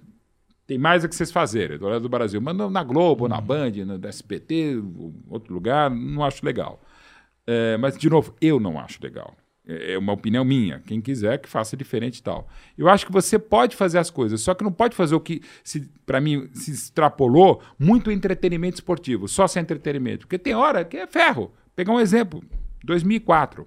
[0.66, 3.70] tem mais a que vocês fazerem, do lado do Brasil, mas na Globo, na Band,
[3.86, 4.82] no SPT,
[5.28, 6.80] outro lugar, não acho legal.
[7.46, 9.36] É, mas de novo, eu não acho legal.
[9.66, 10.80] É, é uma opinião minha.
[10.80, 12.48] Quem quiser que faça diferente e tal.
[12.78, 15.42] Eu acho que você pode fazer as coisas, só que não pode fazer o que,
[16.04, 20.26] para mim, se extrapolou muito entretenimento esportivo, só sem entretenimento.
[20.26, 21.52] Porque tem hora que é ferro.
[21.74, 22.42] Pegar um exemplo:
[22.84, 23.66] 2004,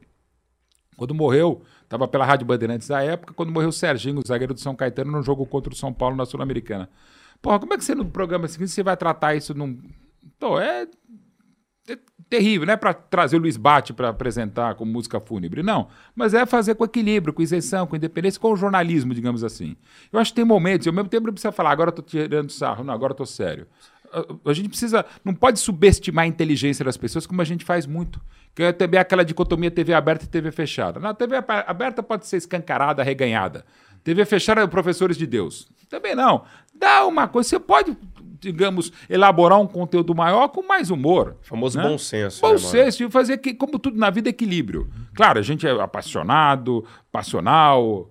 [0.96, 4.60] quando morreu, estava pela Rádio Bandeirantes da época, quando morreu o Serginho, o zagueiro do
[4.60, 6.90] São Caetano, no jogo contra o São Paulo na Sul-Americana.
[7.42, 9.80] Porra, como é que você no programa seguinte você vai tratar isso num.
[10.36, 10.88] Então, é
[12.30, 15.88] terrível, não é para trazer o Luiz Bate para apresentar com música fúnebre, não.
[16.16, 19.76] Mas é fazer com equilíbrio, com isenção, com independência, com o jornalismo, digamos assim.
[20.12, 22.84] Eu acho que tem momentos, ao mesmo tempo não precisa falar, agora estou tirando sarro,
[22.84, 23.66] não, agora estou sério.
[24.12, 27.86] A, a gente precisa, não pode subestimar a inteligência das pessoas, como a gente faz
[27.86, 28.22] muito.
[28.56, 31.00] Que é também aquela dicotomia TV aberta e TV fechada.
[31.00, 31.36] Na TV
[31.68, 33.64] aberta pode ser escancarada, reganhada.
[34.04, 35.68] TV fechada, professores de Deus.
[35.90, 36.44] Também não.
[36.74, 37.98] Dá uma coisa, você pode
[38.40, 41.36] digamos, elaborar um conteúdo maior com mais humor.
[41.42, 41.84] O famoso né?
[41.84, 42.42] bom senso.
[42.42, 44.90] Bom né, senso, e fazer, que, como tudo na vida, equilíbrio.
[45.14, 48.10] Claro, a gente é apaixonado, passional,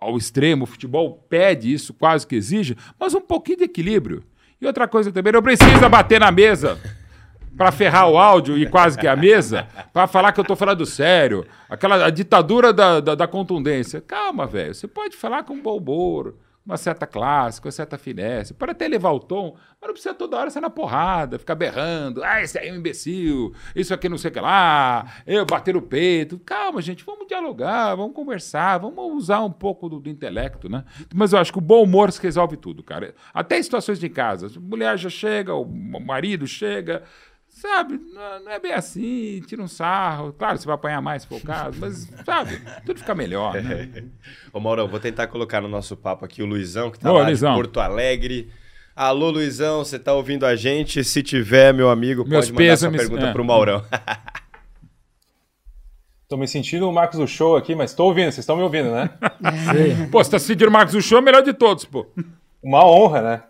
[0.00, 4.22] ao extremo, o futebol pede isso, quase que exige, mas um pouquinho de equilíbrio.
[4.60, 6.78] E outra coisa também, não precisa bater na mesa
[7.56, 10.86] para ferrar o áudio e quase que a mesa, para falar que eu estou falando
[10.86, 11.46] sério.
[11.68, 14.00] Aquela a ditadura da, da, da contundência.
[14.00, 16.34] Calma, velho, você pode falar com bom humor
[16.64, 20.36] uma certa classe, uma certa finesse, para até levar o tom, mas não precisa toda
[20.36, 24.18] hora ser na porrada, ficar berrando, ah, esse aí é um imbecil, isso aqui não
[24.18, 26.38] sei o que lá, eu bater o peito.
[26.38, 30.84] Calma, gente, vamos dialogar, vamos conversar, vamos usar um pouco do, do intelecto, né?
[31.14, 33.14] Mas eu acho que o bom humor resolve tudo, cara.
[33.32, 34.46] Até situações de casa.
[34.46, 35.64] A mulher já chega, o
[36.00, 37.02] marido chega,
[37.60, 40.32] Sabe, não é bem assim, tira um sarro.
[40.32, 44.04] Claro, você vai apanhar mais se for o caso, mas, sabe, tudo fica melhor, né?
[44.50, 47.26] Ô, Maurão, vou tentar colocar no nosso papo aqui o Luizão, que tá Ô, lá
[47.26, 47.50] Luizão.
[47.50, 48.50] de Porto Alegre.
[48.96, 51.04] Alô, Luizão, você tá ouvindo a gente?
[51.04, 53.32] Se tiver, meu amigo, Meus pode mandar sua pergunta é.
[53.32, 53.84] pro Maurão.
[56.26, 58.92] Tô me sentindo o Marcos do Show aqui, mas tô ouvindo, vocês estão me ouvindo,
[58.92, 59.10] né?
[59.72, 60.06] Sim.
[60.10, 62.06] Pô, você tá se sentindo o Marcos do Show, é o melhor de todos, pô.
[62.62, 63.42] Uma honra, né?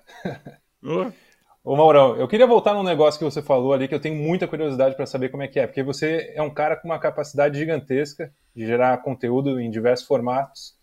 [1.70, 4.48] Ô Maurão, eu queria voltar num negócio que você falou ali, que eu tenho muita
[4.48, 7.56] curiosidade para saber como é que é, porque você é um cara com uma capacidade
[7.56, 10.74] gigantesca de gerar conteúdo em diversos formatos,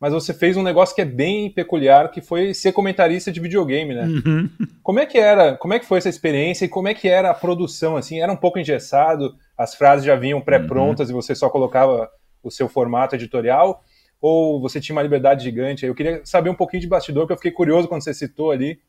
[0.00, 3.94] mas você fez um negócio que é bem peculiar, que foi ser comentarista de videogame,
[3.94, 4.06] né?
[4.06, 4.50] Uhum.
[4.82, 7.30] Como é que era, como é que foi essa experiência e como é que era
[7.30, 8.20] a produção, assim?
[8.20, 11.14] Era um pouco engessado, as frases já vinham pré-prontas uhum.
[11.14, 12.10] e você só colocava
[12.42, 13.84] o seu formato editorial,
[14.20, 15.86] ou você tinha uma liberdade gigante?
[15.86, 18.80] Eu queria saber um pouquinho de bastidor, porque eu fiquei curioso quando você citou ali,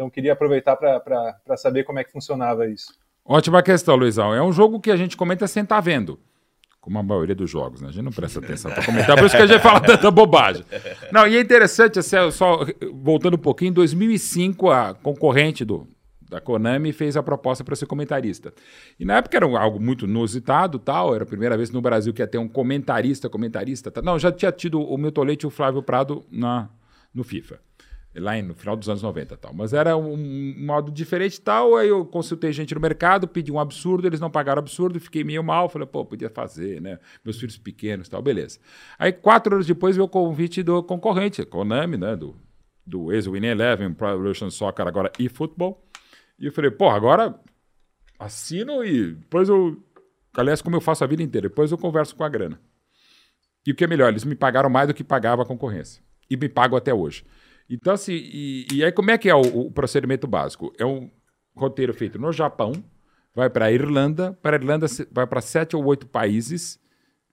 [0.00, 2.86] então queria aproveitar para saber como é que funcionava isso.
[3.22, 4.34] Ótima questão, Luizão.
[4.34, 6.18] É um jogo que a gente comenta sem estar tá vendo.
[6.80, 7.88] Como a maioria dos jogos, né?
[7.88, 10.64] A gente não presta atenção para comentar, por isso que a gente fala tanta bobagem.
[11.12, 15.86] Não, e é interessante, assim, só voltando um pouquinho, em 2005, a concorrente do,
[16.30, 18.54] da Konami fez a proposta para ser comentarista.
[18.98, 22.22] E na época era algo muito inusitado, tal, era a primeira vez no Brasil que
[22.22, 24.02] ia ter um comentarista, comentarista, tal.
[24.02, 26.70] não, já tinha tido o Milton Leite e o Flávio Prado na,
[27.12, 27.60] no FIFA.
[28.14, 29.54] Lá no final dos anos 90 tal.
[29.54, 30.16] Mas era um,
[30.58, 31.76] modo diferente tal.
[31.76, 35.44] Aí eu consultei gente no mercado, pedi um absurdo, eles não pagaram absurdo, fiquei meio
[35.44, 35.68] mal.
[35.68, 36.98] Falei, pô, podia fazer, né?
[37.24, 38.58] Meus filhos pequenos tal, beleza.
[38.98, 42.16] Aí quatro anos depois veio o convite do concorrente, Konami, né?
[42.16, 42.36] Do,
[42.84, 45.84] do ex-Win Eleven, Pro Evolution Soccer, agora eFootball.
[46.38, 47.38] E eu falei, pô, agora
[48.18, 49.76] assino e depois eu.
[50.34, 52.60] Aliás, como eu faço a vida inteira, depois eu converso com a grana.
[53.66, 56.02] E o que é melhor, eles me pagaram mais do que pagava a concorrência.
[56.30, 57.24] E me pagam até hoje.
[57.70, 60.72] Então, assim, e, e aí como é que é o, o, procedimento básico?
[60.76, 61.08] É um
[61.54, 62.72] roteiro feito no Japão,
[63.32, 66.80] vai para a Irlanda, para a Irlanda vai para sete ou oito países.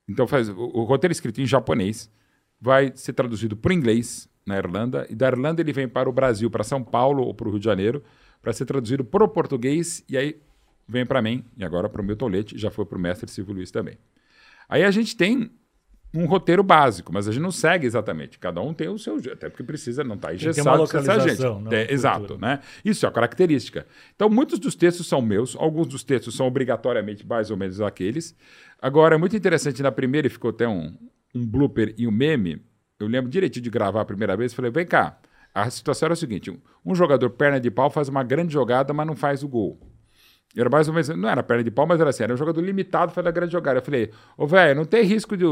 [0.07, 2.11] Então, faz o, o roteiro escrito em japonês
[2.59, 6.13] vai ser traduzido para o inglês na Irlanda, e da Irlanda ele vem para o
[6.13, 8.03] Brasil, para São Paulo ou para o Rio de Janeiro,
[8.41, 10.41] para ser traduzido para o português, e aí
[10.87, 13.53] vem para mim, e agora para o meu tolete, já foi para o mestre Silvio
[13.53, 13.97] Luiz também.
[14.69, 15.51] Aí a gente tem
[16.13, 18.39] um roteiro básico, mas a gente não segue exatamente.
[18.39, 21.41] Cada um tem o seu jeito, até porque precisa não estar tá engessado essa gente.
[21.71, 22.59] É, exato, né?
[22.83, 23.85] Isso é a característica.
[24.15, 28.35] Então, muitos dos textos são meus, alguns dos textos são obrigatoriamente mais ou menos aqueles.
[28.81, 30.95] Agora, é muito interessante, na primeira, e ficou até um,
[31.35, 32.61] um blooper e um meme,
[32.99, 35.19] eu lembro direitinho de gravar a primeira vez, falei, vem cá,
[35.53, 36.51] a situação era o seguinte,
[36.85, 39.79] um jogador perna de pau faz uma grande jogada, mas não faz o gol.
[40.55, 42.61] Era mais ou menos, não era perna de pau, mas era assim, era um jogador
[42.61, 43.79] limitado, faz a grande jogada.
[43.79, 45.45] Eu falei, ô velho, não tem risco de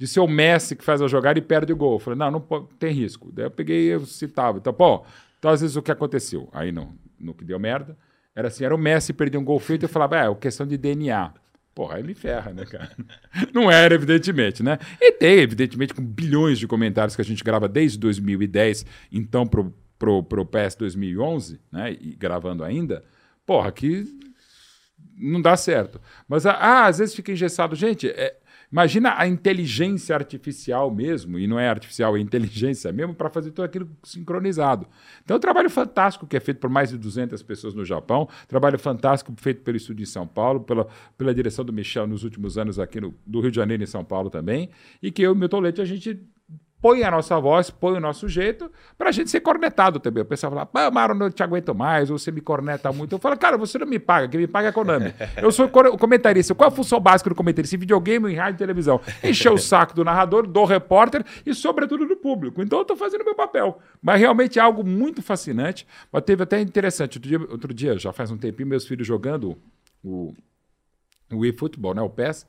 [0.00, 1.96] de ser o Messi que faz a jogada e perde o gol.
[1.96, 2.40] Eu falei, não, não
[2.78, 3.30] tem risco.
[3.30, 4.56] Daí eu peguei e citava.
[4.56, 5.04] Então, pô,
[5.38, 6.48] então às vezes o que aconteceu?
[6.54, 7.98] Aí não, no que deu merda,
[8.34, 10.66] era assim, era o Messi perder um gol feito e eu falava, é, é questão
[10.66, 11.34] de DNA.
[11.74, 12.90] Porra, me ferra, né, cara?
[13.52, 14.78] Não era, evidentemente, né?
[14.98, 19.70] E tem, evidentemente, com bilhões de comentários que a gente grava desde 2010, então pro,
[19.98, 21.92] pro, pro PS 2011, né?
[21.92, 23.04] E gravando ainda,
[23.44, 24.04] porra, que
[25.20, 26.00] não dá certo.
[26.28, 27.76] Mas, ah, às vezes fica engessado.
[27.76, 28.36] Gente, é,
[28.72, 33.64] Imagina a inteligência artificial mesmo, e não é artificial, é inteligência mesmo, para fazer tudo
[33.64, 34.86] aquilo sincronizado.
[35.24, 38.78] Então, um trabalho fantástico que é feito por mais de 200 pessoas no Japão, trabalho
[38.78, 40.86] fantástico feito pelo Estúdio em São Paulo, pela,
[41.18, 44.04] pela direção do Michel nos últimos anos aqui no, do Rio de Janeiro e São
[44.04, 44.70] Paulo também,
[45.02, 46.20] e que eu e o Milton Leite, a gente
[46.80, 50.22] põe a nossa voz, põe o nosso jeito, para a gente ser cornetado também.
[50.22, 53.14] O pessoal fala, pá, Maro, não te aguento mais, ou você me corneta muito.
[53.14, 55.14] Eu falo, cara, você não me paga, quem me paga é a Konami.
[55.36, 56.54] Eu sou comentarista.
[56.54, 57.76] Qual é a função básica do comentarista?
[57.76, 59.00] Videogame, em rádio e televisão.
[59.22, 62.62] Encher o saco do narrador, do repórter e, sobretudo, do público.
[62.62, 63.78] Então, eu estou fazendo meu papel.
[64.00, 65.86] Mas realmente é algo muito fascinante.
[66.10, 67.18] Mas teve até interessante.
[67.18, 69.56] Outro dia, outro dia já faz um tempinho, meus filhos jogando
[70.02, 70.34] o,
[71.32, 72.46] o eFootball, né, o PES,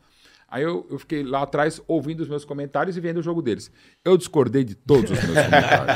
[0.52, 3.72] Aí eu, eu, fiquei lá atrás ouvindo os meus comentários e vendo o jogo deles.
[4.04, 5.96] Eu discordei de todos os meus comentários.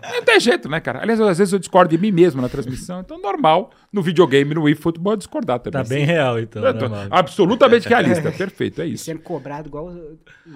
[0.14, 1.02] não tem jeito, né, cara?
[1.02, 3.00] Aliás, às vezes eu discordo de mim mesmo na transmissão.
[3.00, 5.82] Então, normal, no videogame, no eFootball, discordar também.
[5.82, 6.66] Tá bem real, então.
[6.66, 8.32] É, né, absolutamente realista.
[8.32, 9.04] Perfeito, é isso.
[9.04, 9.94] Sendo cobrado igual.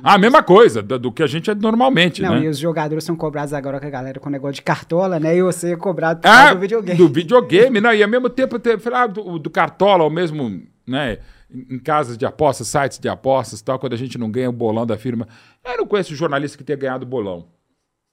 [0.03, 2.45] Ah, a mesma coisa, do, do, que a gente é normalmente, não, né?
[2.45, 5.37] e os jogadores são cobrados agora com a galera com o negócio de cartola, né?
[5.37, 6.97] E você é cobrado por ah, do videogame.
[6.97, 7.93] Do videogame, não.
[7.93, 11.19] E ao mesmo tempo, eu falei, ah, do, do cartola, o mesmo, né?
[11.55, 14.85] Em casas de apostas, sites de apostas tal, quando a gente não ganha o bolão
[14.85, 15.29] da firma.
[15.64, 17.49] Eu não conheço jornalista que tenha ganhado bolão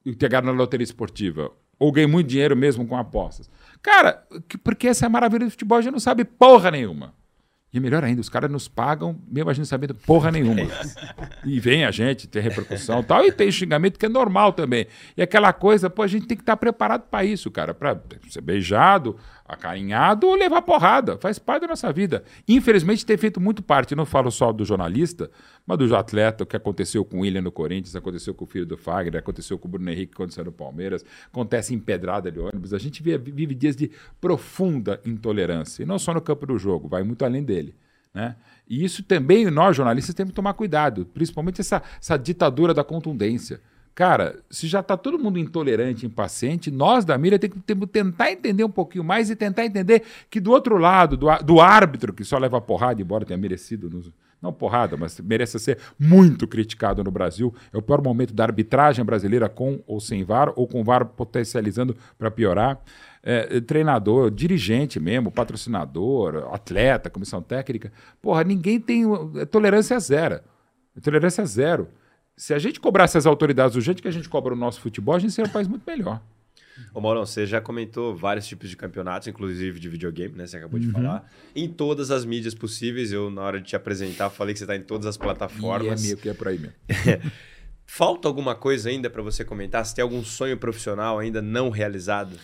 [0.06, 1.52] e tenha ganhado na loteria esportiva.
[1.80, 3.50] Ou ganhei muito dinheiro mesmo com apostas.
[3.82, 4.24] Cara,
[4.64, 7.14] porque essa é a maravilha do futebol, a gente não sabe porra nenhuma.
[7.74, 10.68] E é melhor ainda, os caras nos pagam, mesmo a gente sabendo porra nenhuma.
[11.46, 14.88] e vem a gente, tem repercussão e tal, e tem xingamento que é normal também.
[15.16, 17.98] E aquela coisa, pô, a gente tem que estar preparado para isso, cara, para
[18.30, 19.16] ser beijado,
[19.52, 21.18] acarinhado ou levar porrada.
[21.18, 22.24] Faz parte da nossa vida.
[22.48, 25.30] Infelizmente, tem feito muito parte, não falo só do jornalista,
[25.66, 28.66] mas do atleta, o que aconteceu com o William no Corinthians, aconteceu com o filho
[28.66, 32.74] do Fagner, aconteceu com o Bruno Henrique saiu no Palmeiras, acontece em pedrada de ônibus.
[32.74, 36.88] A gente vive, vive dias de profunda intolerância, e não só no campo do jogo,
[36.88, 37.76] vai muito além dele.
[38.14, 38.36] Né?
[38.70, 43.62] E isso também nós, jornalistas, temos que tomar cuidado, principalmente essa, essa ditadura da contundência.
[43.94, 48.64] Cara, se já está todo mundo intolerante, impaciente, nós da mídia temos que tentar entender
[48.64, 52.38] um pouquinho mais e tentar entender que do outro lado, do, do árbitro, que só
[52.38, 54.10] leva porrada, embora tenha merecido, nos,
[54.42, 59.04] não porrada, mas merece ser muito criticado no Brasil, é o pior momento da arbitragem
[59.04, 62.80] brasileira com ou sem VAR, ou com VAR potencializando para piorar.
[63.24, 67.92] É, treinador, dirigente mesmo, patrocinador, atleta, comissão técnica.
[68.20, 69.04] Porra, ninguém tem.
[69.52, 70.40] Tolerância zero.
[71.04, 71.88] Tolerância zero.
[72.42, 75.14] Se a gente cobrasse as autoridades do jeito que a gente cobra o nosso futebol,
[75.14, 76.20] a gente seria um país muito melhor.
[76.92, 80.48] Ô Maurão, você já comentou vários tipos de campeonatos, inclusive de videogame, né?
[80.48, 80.92] Você acabou de uhum.
[80.92, 81.32] falar.
[81.56, 83.12] Em todas as mídias possíveis.
[83.12, 86.02] Eu, na hora de te apresentar, falei que você está em todas as plataformas.
[86.02, 86.74] E é meio que é por aí mesmo.
[87.86, 89.86] Falta alguma coisa ainda para você comentar?
[89.86, 92.36] Se tem algum sonho profissional ainda não realizado?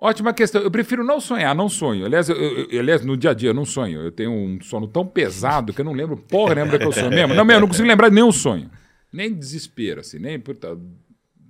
[0.00, 0.62] Ótima questão.
[0.62, 2.06] Eu prefiro não sonhar, não sonho.
[2.06, 4.00] Aliás, eu, eu, aliás, no dia a dia eu não sonho.
[4.00, 7.10] Eu tenho um sono tão pesado que eu não lembro porra lembra que eu sonho
[7.10, 7.34] mesmo.
[7.34, 8.70] Não, eu não consigo lembrar de nenhum sonho.
[9.12, 10.78] Nem desespero, assim, nem puta,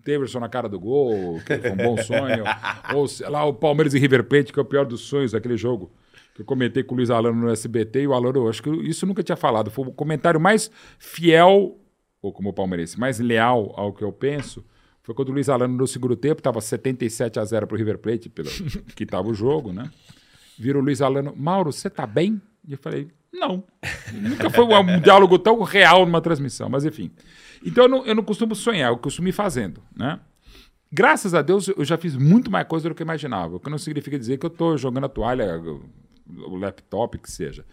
[0.05, 2.43] Davidson na cara do gol, que foi um bom sonho.
[2.95, 5.57] ou sei lá, o Palmeiras e River Plate, que é o pior dos sonhos daquele
[5.57, 5.93] jogo.
[6.35, 9.07] Que eu comentei com o Luiz Alano no SBT e o Alano, acho que isso
[9.07, 9.71] nunca tinha falado.
[9.71, 11.79] Foi o comentário mais fiel,
[12.21, 14.65] ou como palmeirense, mais leal ao que eu penso.
[15.11, 17.99] Foi quando o Luiz Alano no segundo tempo, estava 77 a 0 para o River
[17.99, 18.49] Plate, pelo
[18.95, 19.91] que estava o jogo, né?
[20.57, 22.41] Vira o Luiz Alano, Mauro, você tá bem?
[22.65, 23.65] E eu falei, não.
[24.13, 27.11] Nunca foi um diálogo tão real numa transmissão, mas enfim.
[27.67, 30.21] Então eu não, eu não costumo sonhar, eu costumo ir fazendo, né?
[30.93, 33.69] Graças a Deus eu já fiz muito mais coisa do que eu imaginava, o que
[33.69, 35.61] não significa dizer que eu estou jogando a toalha,
[36.29, 37.67] o laptop, que seja.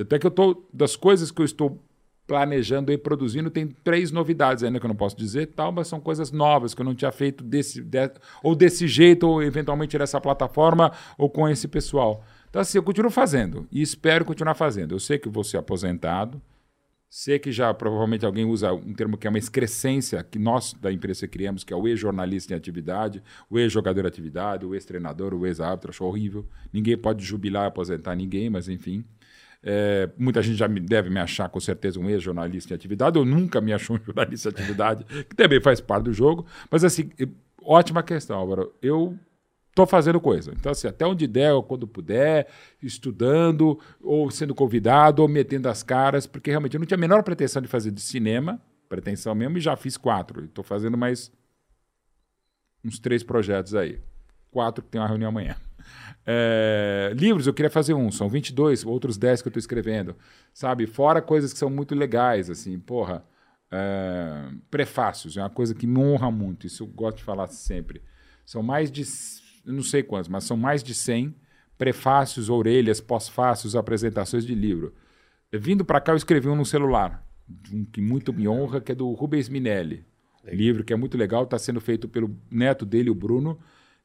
[0.00, 1.84] Até que eu estou, das coisas que eu estou
[2.32, 6.00] planejando e produzindo, tem três novidades ainda que eu não posso dizer, tal, mas são
[6.00, 8.10] coisas novas que eu não tinha feito desse, de,
[8.42, 12.24] ou desse jeito, ou eventualmente nessa plataforma, ou com esse pessoal.
[12.48, 14.94] Então, assim, eu continuo fazendo e espero continuar fazendo.
[14.94, 16.40] Eu sei que vou ser aposentado,
[17.06, 20.90] sei que já provavelmente alguém usa um termo que é uma excrescência, que nós da
[20.90, 25.46] imprensa criamos, que é o ex-jornalista em atividade, o ex-jogador em atividade, o ex-treinador, o
[25.46, 26.46] ex-árbitro, acho horrível.
[26.72, 29.04] Ninguém pode jubilar, aposentar ninguém, mas enfim.
[29.62, 33.24] É, muita gente já me, deve me achar com certeza um ex-jornalista em atividade, eu
[33.24, 36.46] nunca me achou um jornalista em atividade, que também faz parte do jogo.
[36.70, 37.10] Mas assim,
[37.62, 38.74] ótima questão, Álvaro.
[38.82, 39.16] Eu
[39.72, 40.52] estou fazendo coisa.
[40.52, 42.48] Então, assim, até onde der, ou quando puder,
[42.82, 47.22] estudando, ou sendo convidado, ou metendo as caras, porque realmente eu não tinha a menor
[47.22, 50.44] pretensão de fazer de cinema, pretensão mesmo, e já fiz quatro.
[50.44, 51.32] Estou fazendo mais
[52.84, 53.98] uns três projetos aí.
[54.50, 55.56] Quatro que tem uma reunião amanhã.
[56.24, 60.16] É, livros, eu queria fazer um, são 22, outros 10 que eu estou escrevendo,
[60.52, 60.86] sabe?
[60.86, 63.24] Fora coisas que são muito legais, assim, porra.
[63.74, 68.02] É, prefácios, é uma coisa que me honra muito, isso eu gosto de falar sempre.
[68.44, 69.02] São mais de
[69.64, 71.34] não sei quantos, mas são mais de 100
[71.78, 74.94] prefácios, orelhas, pós-fácios, apresentações de livro.
[75.52, 77.26] Vindo para cá, eu escrevi um no celular,
[77.72, 80.04] um que muito me honra, que é do Rubens Minelli.
[80.44, 80.58] Legal.
[80.58, 83.58] Livro que é muito legal, está sendo feito pelo neto dele, o Bruno,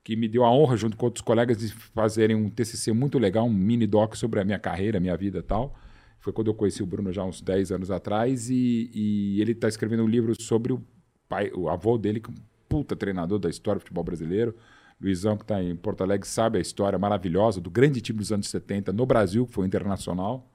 [0.07, 3.45] que me deu a honra, junto com outros colegas, de fazerem um TCC muito legal,
[3.45, 5.75] um mini doc sobre a minha carreira, minha vida e tal.
[6.21, 9.67] Foi quando eu conheci o Bruno já uns 10 anos atrás, e, e ele está
[9.67, 10.81] escrevendo um livro sobre o
[11.27, 12.37] pai, o avô dele, que é um
[12.69, 14.55] puta treinador da história do futebol brasileiro,
[15.01, 18.47] Luizão, que está em Porto Alegre, sabe a história maravilhosa do grande time dos anos
[18.47, 20.49] 70 no Brasil, que foi internacional.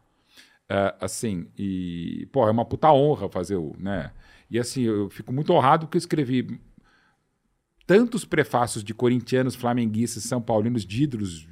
[0.62, 4.12] Uh, assim, e, pô, é uma puta honra fazer o, né?
[4.50, 6.58] E assim, eu fico muito honrado porque eu escrevi
[7.86, 11.46] tantos prefácios de corintianos, flamenguistas, são paulinos, dídros,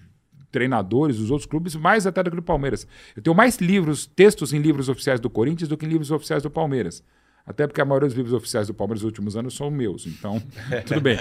[0.51, 2.87] treinadores dos outros clubes, mais até do que do Palmeiras.
[3.17, 6.43] Eu tenho mais livros, textos em livros oficiais do Corinthians do que em livros oficiais
[6.43, 7.03] do Palmeiras.
[7.47, 10.07] Até porque a maioria dos livros oficiais do Palmeiras nos últimos anos são meus.
[10.07, 10.41] Então,
[10.87, 11.17] tudo bem.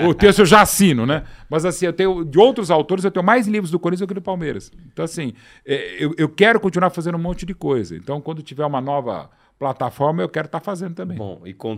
[0.00, 1.24] Eu, o texto eu já assino, né?
[1.48, 4.14] Mas assim, eu tenho de outros autores, eu tenho mais livros do Corinthians do que
[4.14, 4.70] do Palmeiras.
[4.92, 5.32] Então, assim,
[5.66, 7.96] é, eu, eu quero continuar fazendo um monte de coisa.
[7.96, 11.16] Então, quando tiver uma nova plataforma, eu quero estar tá fazendo também.
[11.16, 11.76] Bom, e com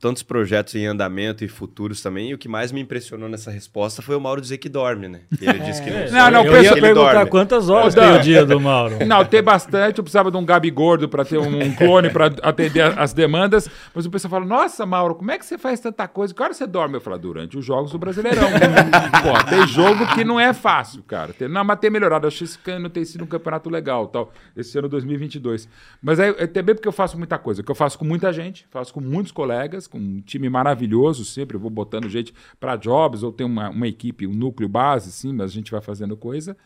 [0.00, 4.02] tantos projetos em andamento e futuros também, e o que mais me impressionou nessa resposta
[4.02, 5.20] foi o Mauro dizer que dorme, né?
[5.40, 6.10] ele disse que não, é.
[6.10, 7.30] não, não eu pensa, ia perguntar dorme.
[7.30, 9.04] quantas horas tem o dia do Mauro.
[9.06, 12.98] Não, tem bastante, eu precisava de um Gabi Gordo para ter um clone para atender
[12.98, 16.34] as demandas, mas o pessoal fala, nossa, Mauro, como é que você faz tanta coisa?
[16.34, 16.96] Que hora você dorme?
[16.96, 18.48] Eu falo, durante os jogos do Brasileirão.
[19.22, 21.32] Pô, tem jogo que não é fácil, cara.
[21.32, 22.26] Tem, não, mas tem melhorado.
[22.26, 25.68] Acho que esse ano tem sido um campeonato legal, tal, esse ano 2022.
[26.02, 28.66] Mas é, é também porque eu faço muita coisa, que eu faço com muita gente,
[28.70, 33.32] faço com muitos colegas, com um time maravilhoso sempre, vou botando gente para jobs, ou
[33.32, 36.56] tem uma, uma equipe, um núcleo base, sim, mas a gente vai fazendo coisa.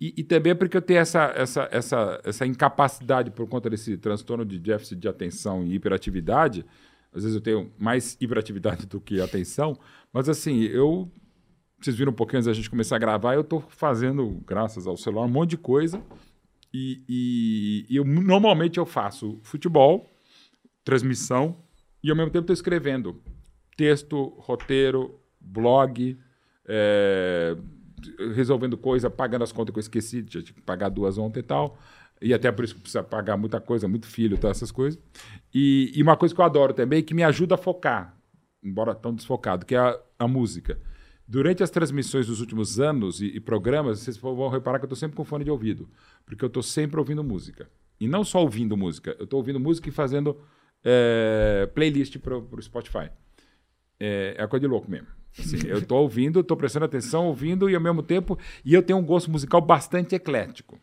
[0.00, 3.96] E, e, também é porque eu tenho essa, essa, essa, essa incapacidade por conta desse
[3.96, 6.66] transtorno de déficit de atenção e hiperatividade.
[7.14, 9.78] Às vezes eu tenho mais hiperatividade do que atenção,
[10.12, 11.10] mas assim, eu.
[11.80, 14.96] Vocês viram um pouquinho antes da gente começar a gravar, eu estou fazendo, graças ao
[14.96, 16.02] celular, um monte de coisa
[16.76, 20.12] e, e, e eu, normalmente eu faço futebol,
[20.84, 21.56] transmissão,
[22.02, 23.18] e ao mesmo tempo estou escrevendo
[23.74, 26.18] texto, roteiro, blog,
[26.66, 27.56] é,
[28.34, 31.78] resolvendo coisa, pagando as contas que eu esqueci, tinha que pagar duas ontem e tal.
[32.20, 35.00] E até por isso que precisa pagar muita coisa, muito filho, todas essas coisas.
[35.54, 38.14] E, e, uma coisa que eu adoro também, que me ajuda a focar,
[38.62, 40.78] embora tão desfocado, que é a, a música.
[41.28, 44.96] Durante as transmissões dos últimos anos e, e programas, vocês vão reparar que eu estou
[44.96, 45.88] sempre com fone de ouvido,
[46.24, 47.68] porque eu estou sempre ouvindo música.
[47.98, 50.40] E não só ouvindo música, eu estou ouvindo música e fazendo
[50.84, 53.10] é, playlist para o Spotify.
[53.98, 55.08] É, é coisa de louco mesmo.
[55.38, 58.38] Assim, eu estou ouvindo, estou prestando atenção, ouvindo, e ao mesmo tempo.
[58.64, 60.78] E eu tenho um gosto musical bastante eclético.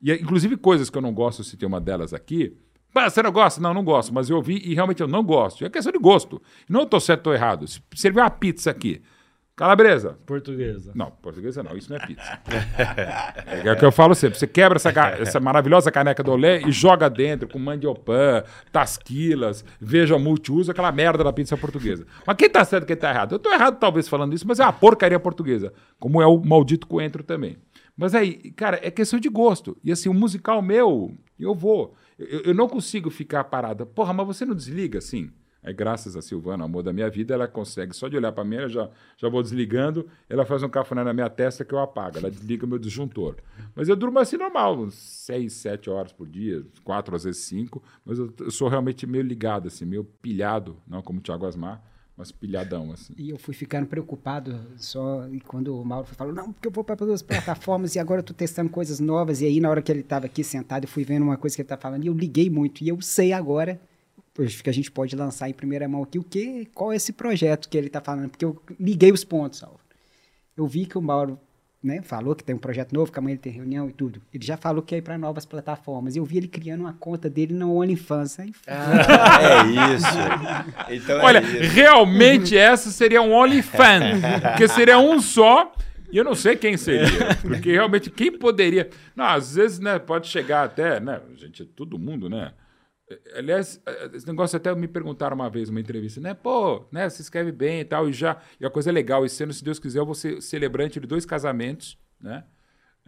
[0.00, 2.56] E, inclusive, coisas que eu não gosto, se tem uma delas aqui.
[3.04, 3.60] Você não gosta?
[3.60, 5.64] Não, não gosto, mas eu ouvi e realmente eu não gosto.
[5.64, 6.40] É questão de gosto.
[6.68, 7.66] Não estou certo ou errado.
[7.66, 9.02] Se servir uma pizza aqui,
[9.56, 10.18] Calabresa.
[10.26, 10.92] Portuguesa.
[10.94, 12.38] Não, portuguesa não, isso não é pizza.
[13.64, 14.38] é, o que eu falo sempre.
[14.38, 20.18] Você quebra essa, essa maravilhosa caneca do Olé e joga dentro com mandiopan, tasquilas, veja
[20.18, 22.06] multiuso, aquela merda da pizza portuguesa.
[22.26, 23.34] Mas quem tá certo e quem tá errado?
[23.34, 25.72] Eu tô errado talvez falando isso, mas é uma porcaria portuguesa.
[25.98, 27.56] Como é o maldito coentro também.
[27.96, 29.74] Mas aí, cara, é questão de gosto.
[29.82, 31.96] E assim, o musical meu, eu vou.
[32.18, 33.84] Eu, eu não consigo ficar parada.
[33.84, 35.30] Porra, mas você não desliga assim?
[35.66, 38.54] Aí, graças a Silvana, amor da minha vida, ela consegue, só de olhar para mim,
[38.54, 42.18] eu já, já vou desligando, ela faz um cafuné na minha testa que eu apago,
[42.18, 43.38] ela desliga o meu disjuntor.
[43.74, 47.82] Mas eu durmo assim normal, uns seis, sete horas por dia, quatro, às vezes cinco,
[48.04, 51.82] mas eu, eu sou realmente meio ligado, assim, meio pilhado, não como o Thiago Asmar,
[52.16, 53.12] mas pilhadão, assim.
[53.18, 56.82] E eu fui ficando preocupado só e quando o Mauro falou, não, porque eu vou
[56.82, 59.42] para as plataformas e agora eu tô testando coisas novas.
[59.42, 61.60] E aí, na hora que ele estava aqui sentado, eu fui vendo uma coisa que
[61.60, 62.82] ele tá falando e eu liguei muito.
[62.82, 63.78] E eu sei agora
[64.62, 67.68] que a gente pode lançar em primeira mão aqui o que, qual é esse projeto
[67.68, 69.80] que ele está falando, porque eu liguei os pontos, Salvo.
[70.56, 71.38] Eu vi que o Mauro
[71.82, 74.20] né, falou que tem um projeto novo, que amanhã ele tem reunião e tudo.
[74.32, 76.16] Ele já falou que é para novas plataformas.
[76.16, 78.40] Eu vi ele criando uma conta dele no OnlyFans.
[78.40, 78.52] Aí...
[78.66, 80.06] Ah, é isso.
[80.90, 81.72] Então é Olha, é isso.
[81.72, 85.72] realmente essa seria um OnlyFans, porque seria um só.
[86.10, 88.88] E eu não sei quem seria, porque realmente quem poderia.
[89.14, 92.52] Não, às vezes, né, pode chegar até, né, gente, todo mundo, né?
[93.36, 93.80] Aliás,
[94.12, 96.34] esse negócio até me perguntaram uma vez numa entrevista, né?
[96.34, 97.08] Pô, né?
[97.08, 98.40] Você escreve bem e tal, e já.
[98.60, 101.06] E a coisa é legal, esse ano, se Deus quiser, eu vou ser celebrante de
[101.06, 102.44] dois casamentos, né?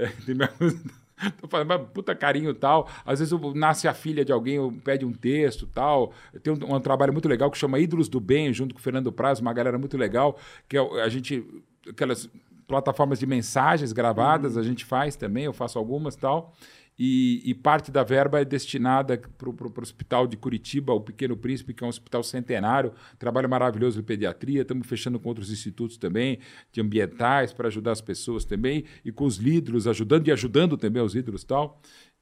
[0.01, 0.07] É,
[1.41, 2.89] Tô falando, puta carinho tal.
[3.05, 6.13] Às vezes nasce a filha de alguém, pede um texto tal.
[6.41, 9.11] Tem um, um, trabalho muito legal que chama Ídolos do Bem, junto com o Fernando
[9.11, 10.39] Praz, uma galera muito legal,
[10.69, 11.45] que é, a gente.
[11.89, 12.31] Aquelas
[12.69, 14.61] plataformas de mensagens gravadas, uhum.
[14.61, 16.55] a gente faz também, eu faço algumas tal
[16.99, 21.73] e, e, parte da verba é destinada para o hospital de Curitiba, o Pequeno Príncipe,
[21.73, 24.63] que é um hospital centenário, trabalho maravilhoso de pediatria.
[24.63, 26.41] Estamos fechando com outros institutos também,
[26.73, 31.01] de ambientais, para ajudar as pessoas também, e com os líderes, ajudando e ajudando também
[31.01, 31.81] os líderes tal.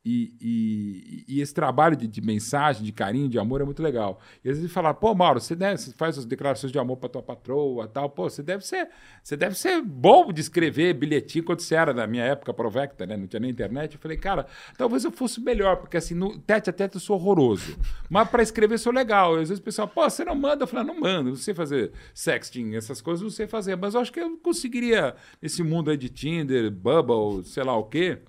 [0.08, 4.20] E, e, e, esse trabalho de, de, mensagem, de carinho, de amor é muito legal.
[4.44, 7.08] E às vezes falar, pô, Mauro, você, deve, você faz as declarações de amor para
[7.08, 8.88] tua patroa tal, pô, você deve ser,
[9.20, 13.16] você deve ser bom de escrever bilhetinho quando você era na minha época Provecta, né?
[13.16, 13.94] Não tinha nem internet.
[13.94, 14.46] Eu falei, cara,
[14.78, 17.76] talvez eu fosse melhor, porque assim, no tete a tete eu sou horroroso.
[18.08, 19.36] Mas para escrever sou legal.
[19.36, 20.62] E às vezes o pessoal, pô, você não manda?
[20.62, 23.74] Eu falei, não mando, não sei fazer sexting, essas coisas não sei fazer.
[23.74, 27.82] Mas eu acho que eu conseguiria, nesse mundo aí de Tinder, Bubble, sei lá o
[27.82, 28.20] quê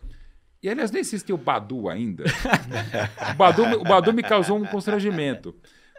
[0.67, 2.25] e aliás, nem existia o Badu ainda.
[3.31, 5.55] o, Badu, o Badu me causou um constrangimento.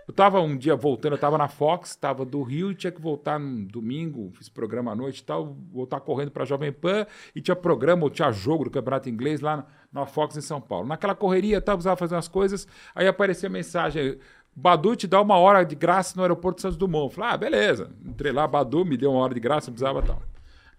[0.06, 3.38] Eu estava um dia voltando, eu estava na Fox, estava do Rio, tinha que voltar
[3.38, 7.56] no domingo, fiz programa à noite e tal, voltar correndo para Jovem Pan, e tinha
[7.56, 10.86] programa, ou tinha jogo do Campeonato Inglês lá na, Fox em São Paulo.
[10.86, 14.18] Naquela correria, tal, precisava fazer umas coisas, aí aparecia a mensagem,
[14.54, 17.06] Badu te dá uma hora de graça no aeroporto Santos Dumont.
[17.06, 17.90] Eu falei, ah, beleza.
[18.04, 20.22] Entrei lá, Badu me deu uma hora de graça, não precisava tal.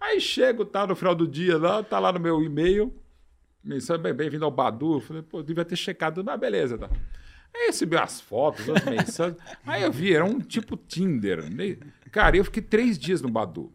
[0.00, 2.92] Aí chego, tá no final do dia lá, tá lá no meu e-mail,
[3.62, 4.94] Mensagem, bem-vindo ao Badu.
[4.94, 6.88] Eu falei, pô, devia ter checado, mas beleza, tá.
[7.54, 9.38] Aí recebi as fotos, as mensagens.
[9.66, 11.44] Aí eu vi, era um tipo Tinder.
[12.10, 13.70] Cara, eu fiquei três dias no Badu.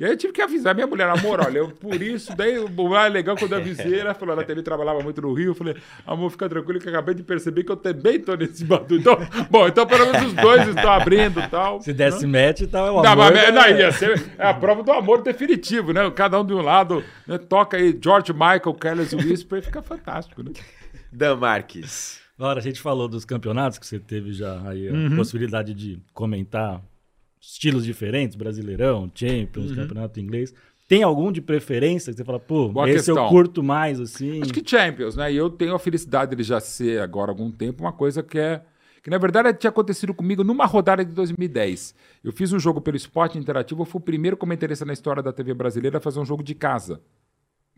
[0.00, 2.88] E aí eu tive que avisar minha mulher, amor, olha, eu, por isso, daí o
[2.88, 5.76] mais legal quando eu avisei, ela falou, ela também trabalhava muito no Rio, eu falei,
[6.06, 8.96] amor, fica tranquilo que eu acabei de perceber que eu também tô nesse badu.
[8.96, 9.18] Então,
[9.50, 11.82] bom, então pelo menos os dois estão abrindo e tal.
[11.82, 12.46] Se desse né?
[12.46, 13.04] match, então é o amor.
[13.04, 16.10] Não, mas, não, ia ser é a prova do amor definitivo, né?
[16.12, 17.36] Cada um de um lado, né?
[17.36, 20.52] toca aí George Michael, Careless Whisper, fica fantástico, né?
[21.12, 22.20] Dan Marques.
[22.38, 25.16] Agora, a gente falou dos campeonatos que você teve já aí a uhum.
[25.16, 26.80] possibilidade de comentar
[27.40, 29.76] estilos diferentes, Brasileirão, Champions, uhum.
[29.76, 30.54] Campeonato Inglês.
[30.86, 33.24] Tem algum de preferência que você fala, pô, Boa esse questão.
[33.24, 34.42] eu curto mais, assim?
[34.42, 35.32] Acho que Champions, né?
[35.32, 38.38] E eu tenho a felicidade de já ser agora há algum tempo uma coisa que
[38.38, 38.62] é.
[39.02, 41.94] Que na verdade tinha acontecido comigo numa rodada de 2010.
[42.22, 45.32] Eu fiz um jogo pelo esporte interativo, eu fui o primeiro comentarista na história da
[45.32, 47.00] TV brasileira a fazer um jogo de casa.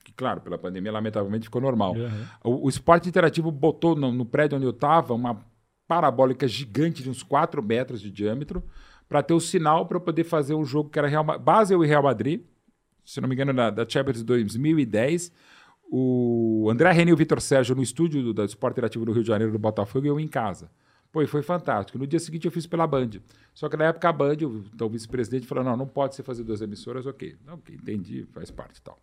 [0.02, 1.94] Que, claro, pela pandemia, lamentavelmente ficou normal.
[1.94, 2.24] Uhum.
[2.42, 5.38] O, o, esporte interativo botou no, no prédio onde eu estava uma
[5.86, 8.64] parabólica gigante de uns 4 metros de diâmetro
[9.12, 12.02] para ter o sinal para poder fazer o jogo que era Real, Basel e Real
[12.02, 12.40] Madrid,
[13.04, 15.30] se não me engano, da, da Champions de 2010.
[15.90, 19.22] O André René e o Vitor Sérgio no estúdio do, do Esporte Interativo do Rio
[19.22, 20.70] de Janeiro do Botafogo e eu em casa.
[21.12, 21.98] Pô, e foi fantástico.
[21.98, 23.10] No dia seguinte eu fiz pela Band.
[23.52, 24.36] Só que na época a Band,
[24.72, 27.36] então, o vice-presidente falou: não, não pode ser fazer duas emissoras, ok.
[27.48, 28.98] Ok, entendi, faz parte e tal.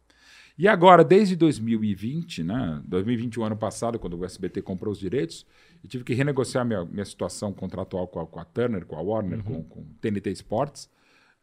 [0.58, 5.46] E agora, desde 2020, né, 2021, ano passado, quando o SBT comprou os direitos,
[5.84, 9.02] eu tive que renegociar minha, minha situação contratual com a, com a Turner, com a
[9.02, 9.64] Warner, uhum.
[9.64, 10.90] com, com TNT Sports.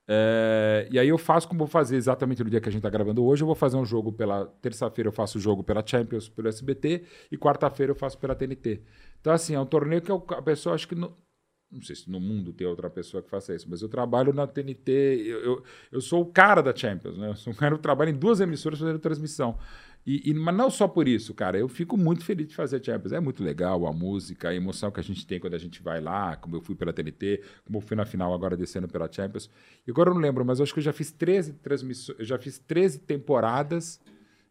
[0.09, 2.91] É, e aí eu faço como vou fazer exatamente no dia que a gente está
[2.91, 3.43] gravando hoje.
[3.43, 7.05] Eu vou fazer um jogo pela terça-feira, eu faço o jogo pela Champions, pelo SBT,
[7.31, 8.83] e quarta-feira eu faço pela TNT.
[9.21, 10.95] Então, assim, é um torneio que eu, a pessoa acho que.
[10.95, 11.13] não
[11.83, 14.91] sei se no mundo tem outra pessoa que faça isso, mas eu trabalho na TNT,
[15.27, 17.31] eu, eu, eu sou o cara da Champions, né?
[17.31, 19.59] Eu sou um cara que trabalha em duas emissoras fazendo transmissão.
[20.07, 23.13] E, e, mas não só por isso, cara, eu fico muito feliz de fazer Champions.
[23.13, 26.01] É muito legal a música, a emoção que a gente tem quando a gente vai
[26.01, 29.51] lá, como eu fui pela TNT, como eu fui na final agora descendo pela Champions.
[29.85, 32.39] E agora eu não lembro, mas eu acho que eu já fiz 13 transmissões, já
[32.39, 34.01] fiz 13 temporadas,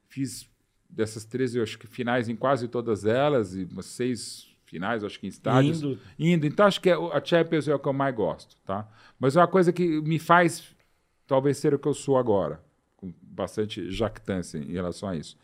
[0.09, 0.49] fiz
[0.89, 5.19] dessas 13, eu acho que finais em quase todas elas, e umas seis finais, acho
[5.19, 5.82] que em estádios.
[5.82, 5.99] Indo.
[6.19, 6.45] Indo.
[6.45, 8.88] Então, acho que é a Champions é o que eu mais gosto, tá?
[9.17, 10.76] Mas é uma coisa que me faz
[11.26, 12.61] talvez ser o que eu sou agora,
[12.97, 15.38] com bastante jactância em relação a isso.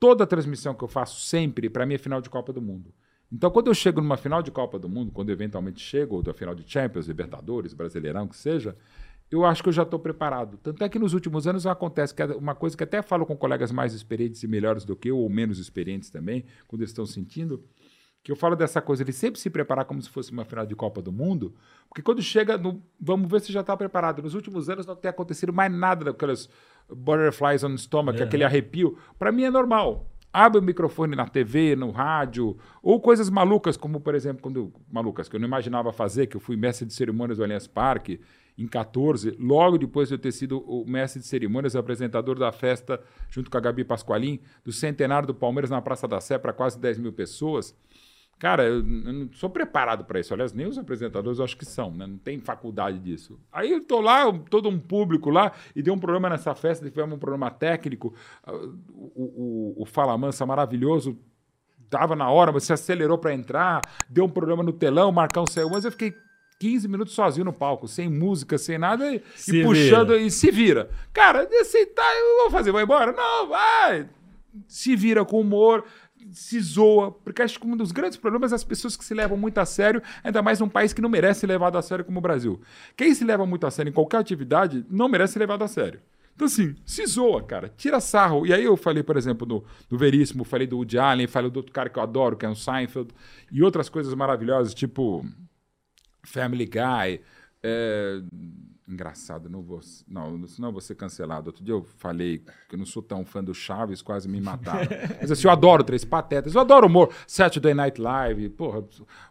[0.00, 2.92] Toda transmissão que eu faço sempre, para mim, é final de Copa do Mundo.
[3.30, 6.32] Então, quando eu chego numa final de Copa do Mundo, quando eventualmente chego, ou da
[6.32, 8.76] final de Champions, Libertadores, Brasileirão, que seja,
[9.30, 10.58] eu acho que eu já estou preparado.
[10.58, 13.36] Tanto é que nos últimos anos acontece que é uma coisa que até falo com
[13.36, 17.06] colegas mais experientes e melhores do que eu, ou menos experientes também, quando eles estão
[17.06, 17.64] sentindo,
[18.24, 20.74] que eu falo dessa coisa, ele sempre se preparar como se fosse uma final de
[20.74, 21.54] Copa do Mundo,
[21.88, 22.82] porque quando chega no.
[22.98, 24.22] Vamos ver se já está preparado.
[24.22, 26.48] Nos últimos anos não tem acontecido mais nada daquelas
[26.88, 28.24] butterflies on the stomach, É.
[28.24, 28.96] aquele arrepio.
[29.18, 30.10] Para mim é normal.
[30.32, 35.28] Abre o microfone na TV, no rádio, ou coisas malucas, como por exemplo, quando malucas
[35.28, 38.20] que eu não imaginava fazer, que eu fui mestre de cerimônias do Allianz Parque
[38.58, 43.00] em 14, logo depois de eu ter sido o mestre de cerimônias, apresentador da festa,
[43.30, 46.78] junto com a Gabi Pasqualim, do centenário do Palmeiras na Praça da Sé para quase
[46.80, 47.76] 10 mil pessoas.
[48.38, 50.34] Cara, eu, não sou preparado para isso.
[50.34, 52.06] Aliás, nem os apresentadores eu acho que são, né?
[52.06, 53.38] Não tem faculdade disso.
[53.52, 57.16] Aí eu tô lá, todo um público lá, e deu um problema nessa festa, tivemos
[57.16, 58.12] um problema técnico.
[58.44, 61.16] Ah, O, o, o Fala Mansa maravilhoso
[61.88, 65.46] tava na hora, mas se acelerou para entrar, deu um problema no telão, o Marcão
[65.46, 66.12] saiu, mas eu fiquei
[66.58, 70.20] 15 minutos sozinho no palco, sem música, sem nada, e, Se e puxando vira.
[70.20, 70.90] e se vira.
[71.12, 73.12] Cara, assim, tá, eu vou fazer, vou embora?
[73.12, 74.08] Não, vai!
[74.68, 75.84] Se vira com humor,
[76.32, 79.36] se zoa, porque acho que um dos grandes problemas é as pessoas que se levam
[79.36, 82.18] muito a sério, ainda mais num país que não merece ser levado a sério como
[82.18, 82.60] o Brasil.
[82.96, 86.00] Quem se leva muito a sério em qualquer atividade não merece ser levado a sério.
[86.34, 87.72] Então, assim, se zoa, cara.
[87.76, 88.44] Tira sarro.
[88.44, 91.58] E aí eu falei, por exemplo, do, do Veríssimo, falei do Woody Allen, falei do
[91.58, 93.10] outro cara que eu adoro, que é o Seinfeld,
[93.52, 95.24] e outras coisas maravilhosas, tipo
[96.24, 97.20] Family Guy.
[97.62, 98.20] é,
[98.86, 101.48] Engraçado, não vou, não, senão eu vou ser cancelado.
[101.48, 104.86] Outro dia eu falei que eu não sou tão fã do Chaves, quase me mataram.
[105.22, 107.10] Mas assim, eu adoro Três Patetas, eu adoro humor.
[107.26, 108.84] Saturday Night Live, porra,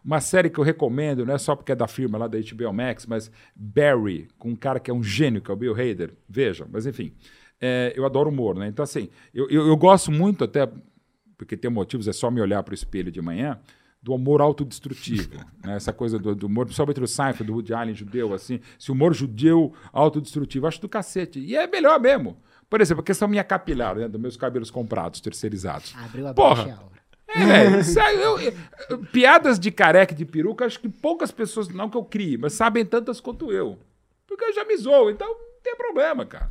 [0.04, 2.72] uma série que eu recomendo, não é só porque é da firma lá da HBO
[2.72, 6.14] Max, mas Barry, com um cara que é um gênio, que é o Bill Hader.
[6.28, 7.12] Vejam, mas enfim,
[7.60, 8.66] é, eu adoro humor, né?
[8.66, 10.68] Então assim, eu, eu, eu gosto muito até,
[11.38, 13.60] porque tem motivos, é só me olhar para o espelho de manhã,
[14.04, 15.30] do humor autodestrutivo.
[15.64, 15.76] né?
[15.76, 19.14] Essa coisa do, do humor, principalmente do Seinfeld, do Woody Allen judeu, assim, esse humor
[19.14, 21.40] judeu autodestrutivo, acho do cacete.
[21.40, 22.36] E é melhor mesmo.
[22.68, 24.06] Por exemplo, a questão minha capilar, né?
[24.06, 25.94] Dos meus cabelos comprados, terceirizados.
[26.04, 26.78] Abriu a Porra.
[27.28, 28.38] É, velho, isso aí, eu-
[28.90, 32.52] eu- piadas de careca de peruca, acho que poucas pessoas, não que eu crie, mas
[32.52, 33.78] sabem tantas quanto eu.
[34.26, 36.50] Porque eu já me zoo, então não tem problema, cara.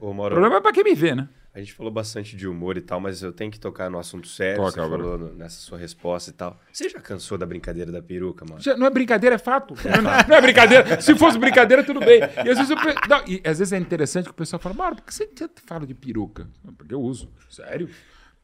[0.00, 1.28] Ô, O problema é pra quem me vê, né?
[1.56, 4.28] A gente falou bastante de humor e tal, mas eu tenho que tocar no assunto
[4.28, 4.56] sério.
[4.62, 6.60] Toca, você falou no- nessa sua resposta e tal.
[6.70, 8.60] Você já cansou da brincadeira da peruca, mano?
[8.60, 9.74] Já- Não é brincadeira, é fato.
[10.02, 11.00] Não, é- não é brincadeira.
[11.00, 12.20] Se fosse brincadeira, tudo bem.
[12.44, 12.76] E às vezes, eu,
[13.08, 15.28] não, e às vezes é interessante que o pessoal fala, Mauro, por que você
[15.66, 16.46] fala de peruca?
[16.62, 17.32] "Não, Porque eu uso.
[17.48, 17.88] Sério?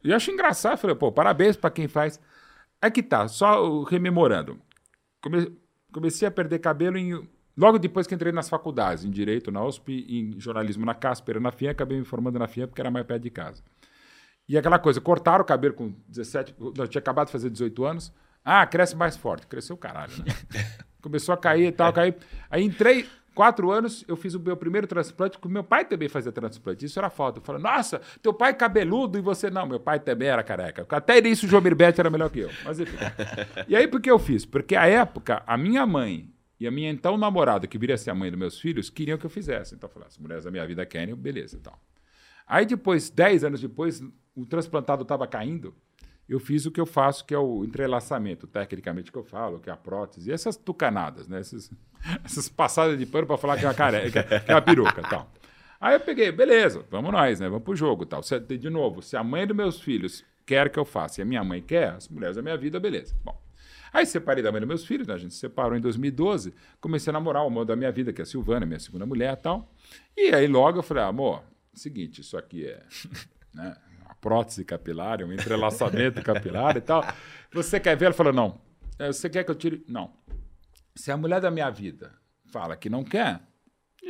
[0.02, 0.72] E eu acho engraçado.
[0.72, 2.18] Eu Falei, pô, parabéns pra quem faz.
[2.80, 4.58] É que tá, só rememorando.
[5.22, 5.52] Come-
[5.92, 7.28] comecei a perder cabelo em.
[7.56, 11.52] Logo depois que entrei nas faculdades, em Direito na USP, em Jornalismo na Casper, na
[11.52, 13.62] FIA, acabei me formando na FIA porque era mais perto de casa.
[14.48, 16.54] E aquela coisa, cortaram o cabelo com 17.
[16.58, 18.12] Não, eu tinha acabado de fazer 18 anos.
[18.44, 19.46] Ah, cresce mais forte.
[19.46, 20.24] Cresceu o caralho, né?
[21.00, 22.16] Começou a cair e tal, cair.
[22.50, 26.32] Aí entrei, quatro anos, eu fiz o meu primeiro transplante, porque meu pai também fazia
[26.32, 26.84] transplante.
[26.84, 27.38] Isso era foda.
[27.38, 29.66] Eu falei, nossa, teu pai é cabeludo e você não.
[29.66, 30.86] Meu pai também era careca.
[30.88, 32.50] Até nisso o João Mirbete era melhor que eu.
[32.64, 32.96] Mas enfim.
[33.68, 34.44] E aí, por que eu fiz?
[34.44, 36.32] Porque à época, a minha mãe
[36.62, 39.18] e a minha então namorada, que viria a ser a mãe dos meus filhos, queriam
[39.18, 39.74] que eu fizesse.
[39.74, 41.72] Então eu falei, as mulheres da minha vida querem, beleza, então.
[42.46, 44.02] Aí depois, 10 anos depois,
[44.34, 45.74] o transplantado estava caindo,
[46.28, 49.68] eu fiz o que eu faço, que é o entrelaçamento, tecnicamente que eu falo, que
[49.68, 51.40] é a prótese, e essas tucanadas, né?
[51.40, 51.70] Essas,
[52.24, 55.30] essas passadas de pano para falar que é uma careca, que é uma peruca tal.
[55.80, 57.48] Aí eu peguei, beleza, vamos nós, né?
[57.48, 58.22] Vamos pro jogo tal.
[58.22, 61.24] Se- de novo, se a mãe dos meus filhos quer que eu faça e a
[61.24, 63.14] minha mãe quer, as mulheres da minha vida, beleza.
[63.24, 63.36] Bom.
[63.92, 65.14] Aí separei da mãe dos meus filhos, né?
[65.14, 68.20] a gente se separou em 2012, comecei a namorar o amor da minha vida, que
[68.20, 69.70] é a Silvana, minha segunda mulher e tal.
[70.16, 71.42] E aí logo eu falei, amor,
[71.74, 72.82] seguinte, isso aqui é
[73.52, 77.04] né, uma prótese capilar, um entrelaçamento capilar e tal.
[77.52, 78.06] Você quer ver?
[78.06, 78.60] Ela falou, não.
[78.98, 79.84] "É, Você quer que eu tire?
[79.88, 80.10] Não.
[80.94, 82.14] Se a mulher da minha vida
[82.50, 83.40] fala que não quer,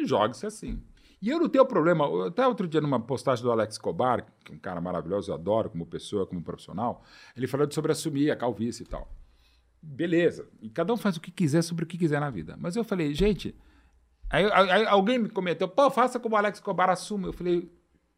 [0.04, 0.82] jogue-se assim.
[1.20, 2.26] E eu não tenho problema.
[2.26, 5.70] Até outro dia, numa postagem do Alex Cobar, que é um cara maravilhoso, eu adoro
[5.70, 7.04] como pessoa, como profissional,
[7.36, 9.08] ele falando sobre assumir a calvície e tal.
[9.82, 10.48] Beleza.
[10.60, 12.56] E cada um faz o que quiser sobre o que quiser na vida.
[12.58, 13.54] Mas eu falei, gente.
[14.30, 17.26] Aí, aí alguém me comentou, pô, faça como o Alex Cobar assume.
[17.26, 17.70] Eu falei,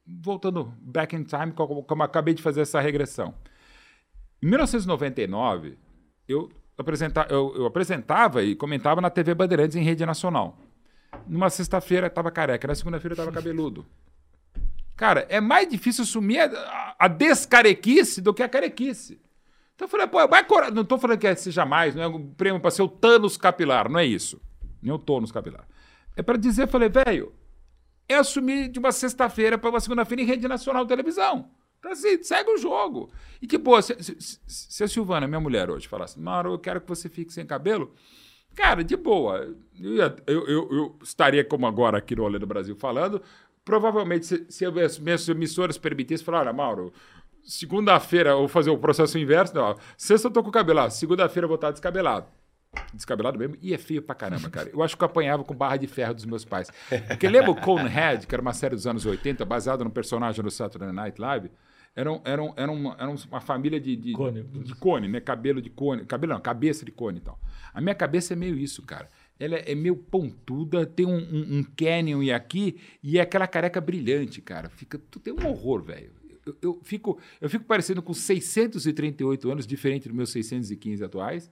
[0.06, 3.34] voltando back in time, como, como acabei de fazer essa regressão.
[4.42, 5.78] Em 1999,
[6.28, 10.58] eu, apresenta, eu, eu apresentava e comentava na TV Bandeirantes em rede nacional.
[11.26, 13.86] Numa sexta-feira estava careca, na segunda-feira estava cabeludo.
[14.96, 19.20] Cara, é mais difícil assumir a, a descarequice do que a carequice.
[19.74, 20.70] Então eu falei, pô, vai cor...
[20.72, 23.88] não estou falando que seja mais, não é um prêmio para ser o Thanos capilar,
[23.88, 24.40] não é isso.
[24.80, 25.66] Nem o Thanos capilar.
[26.16, 27.32] É para dizer, eu falei, velho,
[28.08, 31.50] é assumir de uma sexta-feira para uma segunda-feira em rede nacional de televisão.
[31.78, 33.10] Então, assim, segue o jogo.
[33.42, 36.80] E que, pô, se, se, se a Silvana, minha mulher, hoje, falasse, Mauro, eu quero
[36.80, 37.92] que você fique sem cabelo,
[38.54, 39.54] cara, de boa.
[39.78, 39.96] Eu,
[40.26, 43.20] eu, eu, eu estaria como agora aqui no Olé do Brasil falando,
[43.64, 46.92] provavelmente, se, se as minhas emissoras permitissem, falar, olha, Mauro,
[47.44, 51.44] segunda-feira eu vou fazer o processo inverso, não, sexta eu tô com o cabelo, segunda-feira
[51.44, 52.26] eu vou estar descabelado.
[52.92, 54.68] Descabelado mesmo, e é feio pra caramba, cara.
[54.72, 56.72] Eu acho que eu apanhava com barra de ferro dos meus pais.
[57.06, 60.50] Porque lembra o Conehead, que era uma série dos anos 80, baseada no personagem do
[60.50, 61.50] Saturday Night Live?
[61.96, 64.42] Era, um, era, um, era, uma, era uma família de, de, cone.
[64.42, 65.20] de cone, né?
[65.20, 66.04] Cabelo de cone.
[66.04, 67.38] Cabelo não, cabeça de cone e tal.
[67.72, 69.08] A minha cabeça é meio isso, cara.
[69.38, 73.80] Ela é meio pontuda, tem um, um, um canyon e aqui, e é aquela careca
[73.80, 74.68] brilhante, cara.
[74.68, 76.10] Fica, tu tem um horror, velho.
[76.44, 81.50] Eu, eu, fico, eu fico parecendo com 638 anos, diferente dos meus 615 atuais.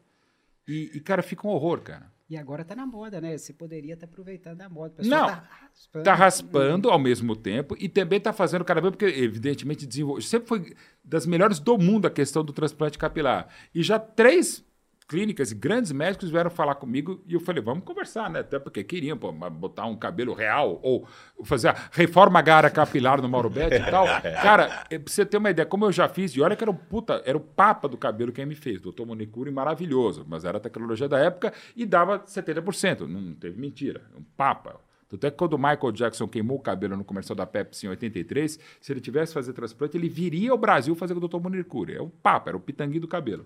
[0.66, 2.12] E, e, cara, fica um horror, cara.
[2.32, 3.36] E agora tá na moda, né?
[3.36, 5.02] Você poderia estar aproveitando a moda.
[5.02, 9.04] Não, tá raspando, tá raspando ao mesmo tempo e também tá fazendo cada vez, porque
[9.04, 10.22] evidentemente desenvolveu.
[10.22, 10.74] Sempre foi
[11.04, 13.48] das melhores do mundo a questão do transplante capilar.
[13.74, 14.64] E já três
[15.12, 18.40] clínicas e grandes médicos vieram falar comigo e eu falei, vamos conversar, né?
[18.40, 21.06] Até porque queriam pô, botar um cabelo real ou
[21.44, 24.06] fazer a reforma gara capilar no Mauro Betti e tal.
[24.42, 26.74] Cara, pra você ter uma ideia, como eu já fiz, e olha que era o
[26.74, 30.60] puta, era o papa do cabelo quem me fez, doutor Monicuri, maravilhoso, mas era a
[30.60, 34.80] tecnologia da época e dava 70%, não teve mentira, um papa.
[35.10, 37.90] Tanto é que quando o Michael Jackson queimou o cabelo no comercial da Pepsi em
[37.90, 41.96] 83, se ele tivesse fazer transplante, ele viria ao Brasil fazer com o doutor Monicuri.
[41.96, 43.44] É o papa, era o pitanguinho do cabelo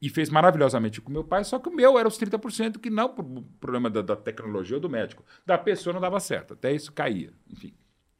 [0.00, 3.08] e fez maravilhosamente com meu pai, só que o meu era os 30%, que não
[3.08, 3.24] por
[3.58, 5.24] problema da, da, tecnologia ou do médico.
[5.44, 7.30] Da pessoa não dava certo, até isso caía.
[7.50, 7.72] Enfim,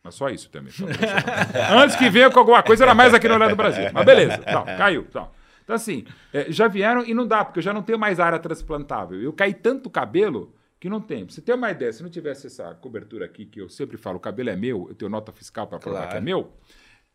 [0.03, 0.73] mas só isso também.
[1.71, 3.91] Antes que venha com alguma coisa, era mais aqui no Olhar do Brasil.
[3.93, 5.05] Mas beleza, tal, caiu.
[5.05, 5.35] Tal.
[5.63, 8.39] Então, assim, é, já vieram e não dá, porque eu já não tenho mais área
[8.39, 9.21] transplantável.
[9.21, 11.27] Eu caí tanto cabelo que não tem.
[11.27, 14.17] Pra você ter uma ideia, se não tivesse essa cobertura aqui, que eu sempre falo,
[14.17, 16.13] o cabelo é meu, eu tenho nota fiscal para provar claro.
[16.13, 16.53] que é meu,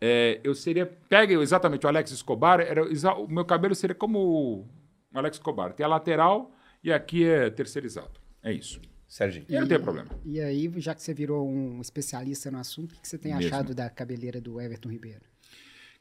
[0.01, 0.87] é, eu seria.
[1.07, 4.65] Pega exatamente o Alex Escobar, era, o meu cabelo seria como o
[5.13, 5.73] Alex Escobar.
[5.73, 6.51] Tem a lateral
[6.83, 8.19] e aqui é terceirizado.
[8.43, 8.81] É isso.
[9.07, 9.45] Serginho.
[9.47, 10.09] E, não tem problema.
[10.25, 13.53] E aí, já que você virou um especialista no assunto, o que você tem Mesmo.
[13.53, 15.21] achado da cabeleira do Everton Ribeiro?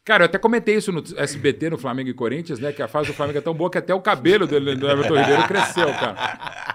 [0.05, 2.73] Cara, eu até comentei isso no SBT, no Flamengo e Corinthians, né?
[2.73, 5.15] Que a fase do Flamengo é tão boa que até o cabelo do, do Everton
[5.15, 6.15] Ribeiro cresceu, cara.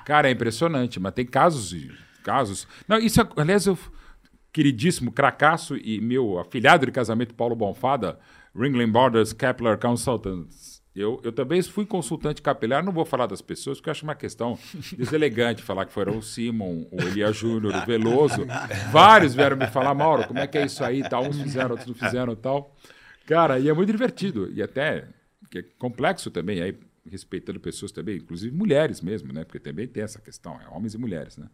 [0.05, 1.91] Cara, é impressionante, mas tem casos e
[2.23, 2.67] casos.
[2.87, 3.77] Não, isso, aliás, eu
[4.55, 8.17] queridíssimo cracaço e meu afilhado de casamento, Paulo Bonfada,
[8.55, 10.81] Ringling Borders Kepler Consultants.
[10.95, 14.15] Eu, eu também fui consultante capilar, não vou falar das pessoas, porque eu acho uma
[14.15, 14.57] questão
[14.97, 18.47] deselegante falar que foram o Simon, o Elia Júnior, o Veloso.
[18.93, 21.03] Vários vieram me falar, Mauro, como é que é isso aí?
[21.03, 22.73] Tal, uns fizeram, outros não fizeram tal.
[23.25, 24.49] Cara, e é muito divertido.
[24.53, 25.05] E até
[25.53, 26.79] é complexo também, aí
[27.11, 29.43] respeitando pessoas também, inclusive mulheres mesmo, né?
[29.43, 31.49] Porque também tem essa questão, é homens e mulheres, né?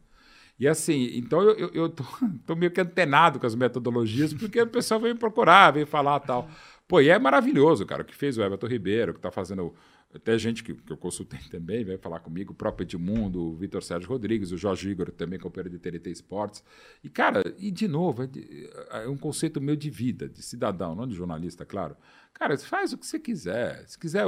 [0.62, 2.04] E assim, então eu, eu, eu tô,
[2.46, 6.48] tô, meio que antenado com as metodologias, porque o pessoal vem procurar, vem falar tal.
[6.88, 9.74] Pô, e é maravilhoso, cara, o que fez o Everton Ribeiro, que está fazendo.
[10.14, 13.82] Até gente que, que eu consultei também veio falar comigo, o próprio Edmundo, o Vitor
[13.82, 16.64] Sérgio Rodrigues, o Jorge Igor também, companheiro de TNT Esportes.
[17.04, 20.94] E, cara, e de novo, é, de, é um conceito meu de vida, de cidadão,
[20.94, 21.96] não de jornalista, claro.
[22.34, 23.88] Cara, faz o que você quiser.
[23.88, 24.26] Se quiser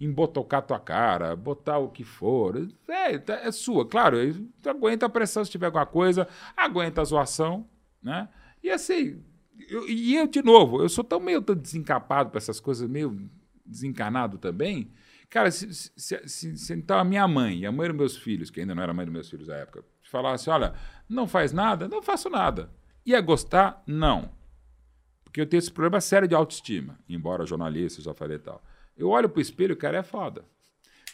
[0.00, 3.86] embotocar tua cara, botar o que for, é, tá, é sua.
[3.86, 4.16] Claro,
[4.64, 7.66] aguenta a pressão se tiver alguma coisa, aguenta a zoação,
[8.02, 8.28] né?
[8.62, 9.22] E assim,
[9.68, 13.28] eu, e eu, de novo, eu sou tão meio tão desencapado para essas coisas, meio
[13.66, 14.90] desencanado também.
[15.30, 15.92] Cara, se, se,
[16.26, 18.82] se, se, então a minha mãe e a mãe dos meus filhos, que ainda não
[18.82, 20.74] era mãe dos meus filhos na época, falasse: olha,
[21.08, 22.70] não faz nada, não faço nada.
[23.04, 23.82] Ia gostar?
[23.86, 24.30] Não.
[25.22, 28.62] Porque eu tenho esse problema sério de autoestima, embora jornalista, já falei e tal.
[28.96, 30.44] Eu olho pro espelho, cara, é foda.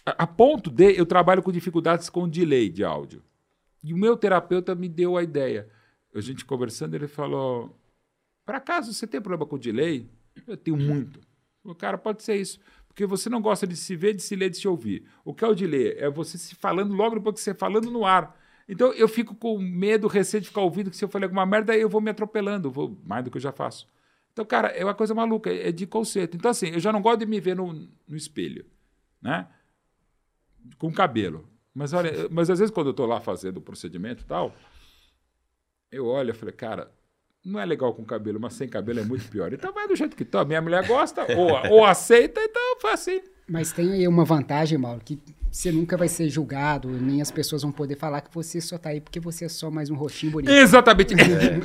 [0.06, 3.22] A, a ponto de eu trabalho com dificuldades com delay de áudio.
[3.82, 5.68] E o meu terapeuta me deu a ideia.
[6.14, 7.76] A gente conversando, ele falou:
[8.46, 10.08] Por acaso você tem problema com delay?
[10.46, 11.20] Eu tenho muito.
[11.64, 12.60] O cara, pode ser isso.
[12.94, 15.04] Porque você não gosta de se ver, de se ler, de se ouvir.
[15.24, 15.96] O que é o delay?
[15.98, 18.40] É você se falando logo depois que você falando no ar.
[18.68, 21.72] Então eu fico com medo, receio de ficar ouvindo que se eu falei alguma merda,
[21.72, 23.92] aí eu vou me atropelando, vou mais do que eu já faço.
[24.32, 26.36] Então, cara, é uma coisa maluca, é de conceito.
[26.36, 28.64] Então, assim, eu já não gosto de me ver no, no espelho,
[29.20, 29.48] né?
[30.78, 31.48] com cabelo.
[31.74, 34.54] Mas olha, mas às vezes quando eu tô lá fazendo o procedimento e tal,
[35.90, 36.92] eu olho e falei, cara,
[37.44, 39.52] não é legal com cabelo, mas sem cabelo é muito pior.
[39.52, 40.44] Então vai do jeito que tá.
[40.44, 43.20] Minha mulher gosta, ou, ou aceita, então foi assim.
[43.46, 45.20] Mas tem aí uma vantagem, Mauro, que
[45.54, 48.88] você nunca vai ser julgado, nem as pessoas vão poder falar que você só tá
[48.88, 50.50] aí porque você é só mais um rostinho bonito.
[50.50, 51.14] Exatamente.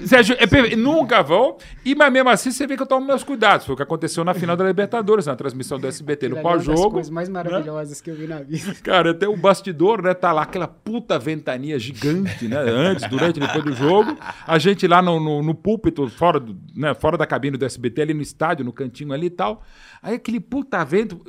[0.07, 0.77] Sérgio, é perfeito.
[0.77, 1.57] nunca vão.
[1.83, 3.65] E, mas mesmo assim, você vê que eu tomo meus cuidados.
[3.65, 6.47] Foi o que aconteceu na final da Libertadores, na transmissão do SBT, no ali é
[6.47, 6.91] uma das pós-jogo.
[6.91, 8.75] coisas mais maravilhosas que eu vi na vida.
[8.83, 10.13] Cara, até o bastidor, né?
[10.13, 12.59] Tá lá aquela puta ventania gigante, né?
[12.59, 14.15] Antes, durante e depois do jogo.
[14.45, 16.93] A gente lá no, no, no púlpito, fora, do, né?
[16.93, 19.63] fora da cabine do SBT, ali no estádio, no cantinho ali e tal.
[19.99, 21.19] Aí aquele puta vento.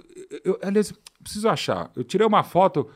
[0.44, 0.92] Eu, aliás,
[1.22, 1.90] preciso achar.
[1.96, 2.88] Eu tirei uma foto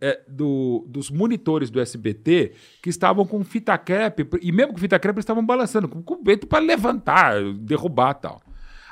[0.00, 2.52] é, do, dos monitores do SBT
[2.82, 6.22] que estavam com fita crepe, e mesmo com fita crepe eles estavam balançando, com, com
[6.22, 8.42] vento para levantar, derrubar tal.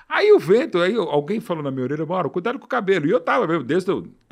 [0.09, 3.07] Aí o vento, aí alguém falou na minha orelha, Mauro, cuidado com o cabelo.
[3.07, 3.91] E eu tava mesmo, desde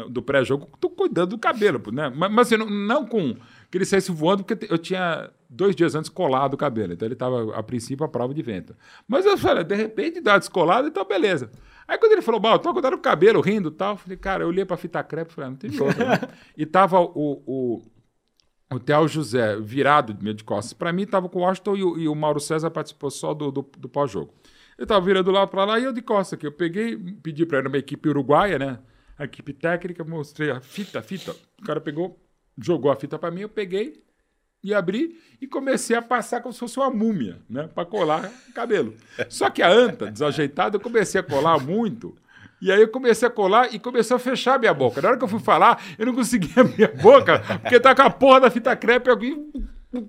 [0.09, 2.13] do pré-jogo, tô cuidando do cabelo, né?
[2.15, 3.35] Mas, mas assim, não, não com
[3.69, 6.93] que ele saísse voando, porque eu tinha dois dias antes colado o cabelo.
[6.93, 8.77] Então ele tava, a princípio, a prova de vento.
[9.09, 11.51] Mas eu falei, de repente dá descolado, então beleza.
[11.87, 14.17] Aí quando ele falou, Mauro, tô cuidando com o cabelo, rindo e tal, eu falei,
[14.17, 15.99] cara, eu olhei pra fita crepe e falei, ah, não tem jeito.
[15.99, 16.21] né?
[16.57, 17.83] E tava o, o,
[18.73, 20.73] o Theo José virado meio de costas.
[20.73, 23.51] Pra mim, tava com o Washington e o, e o Mauro César participou só do,
[23.51, 24.33] do, do pós-jogo.
[24.77, 26.47] Eu tava virando lá pra lá e eu de costas aqui.
[26.47, 28.79] Eu peguei, pedi pra ir numa equipe uruguaia, né?
[29.17, 31.33] A equipe técnica, mostrei a fita, a fita.
[31.61, 32.19] O cara pegou,
[32.59, 34.03] jogou a fita pra mim, eu peguei
[34.65, 37.69] e abri e comecei a passar como se fosse uma múmia, né?
[37.75, 38.95] Pra colar cabelo.
[39.29, 42.17] Só que a anta, desajeitada, eu comecei a colar muito.
[42.63, 45.03] E aí eu comecei a colar e começou a fechar a minha boca.
[45.03, 48.03] Na hora que eu fui falar, eu não conseguia abrir a boca, porque tá com
[48.03, 49.37] a porra da fita crepe aqui.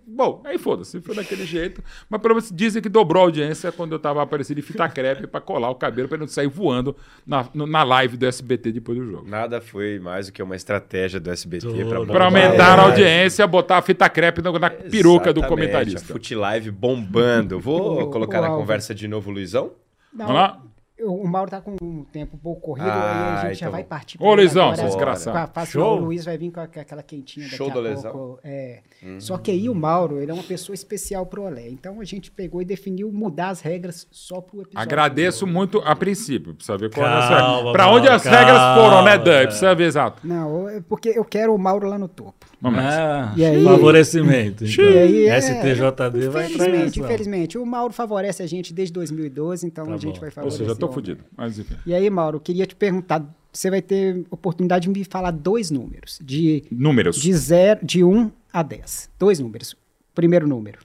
[0.07, 1.83] Bom, aí foda-se, foi daquele jeito.
[2.09, 5.27] Mas pelo menos dizem que dobrou a audiência quando eu tava aparecendo de fita crepe
[5.27, 8.71] pra colar o cabelo, pra ele não sair voando na, no- na live do SBT
[8.71, 9.29] depois do jogo.
[9.29, 11.85] Nada foi mais do que uma estratégia do SBT Tudo.
[11.89, 16.01] para Pra aumentar a audiência, botar a fita crepe na, na peruca do A comentarista.
[16.13, 17.59] Fute Live bombando.
[17.59, 19.71] Vou colocar na conversa de novo, Luizão.
[20.13, 20.61] Não, Vamos lá?
[21.01, 23.71] O Mauro tá com um tempo um pouco corrido, Ah, aí a gente já então
[23.71, 23.89] vai bom.
[23.89, 24.17] partir.
[24.21, 24.77] Ô, Luizão, agora.
[24.77, 25.37] seu desgraçado.
[25.37, 25.97] Com a- fácil, Show.
[25.97, 28.11] O Luiz vai vir com aquela quentinha daqui Show a do Lesão.
[28.11, 28.39] pouco.
[28.43, 28.79] É.
[29.19, 31.69] Só que aí o Mauro, ele é uma pessoa especial pro Olé.
[31.69, 34.79] Então a gente pegou e definiu mudar as regras só pro episódio.
[34.79, 36.53] Agradeço muito a princípio.
[36.55, 37.71] Precisa ver qual é Calma, a regra.
[37.71, 39.31] Pra Mauro, onde as calma, regras foram, né, Dan?
[39.31, 39.45] é.
[39.45, 40.25] Precisa ver exato.
[40.27, 42.45] Não, é porque eu quero o Mauro lá no topo.
[42.61, 42.79] Vamos.
[42.79, 44.65] Ah, E aí- favorecimento.
[44.65, 44.85] Então.
[44.85, 47.57] E aí é- STJD vai entrar Infelizmente, infelizmente.
[47.57, 50.19] O Mauro favorece a gente desde 2012, então Tá a gente bom.
[50.21, 50.59] vai Ou favorecer.
[50.59, 51.23] seja, eu tô fudido.
[51.35, 51.75] Mas enfim.
[51.85, 55.71] E aí, Mauro, eu queria te perguntar, você vai ter oportunidade de me falar dois
[55.71, 57.15] números, de, Números.
[57.17, 59.09] de, zero, de 1 a 10.
[59.19, 59.75] Dois números.
[60.13, 60.79] Primeiro número.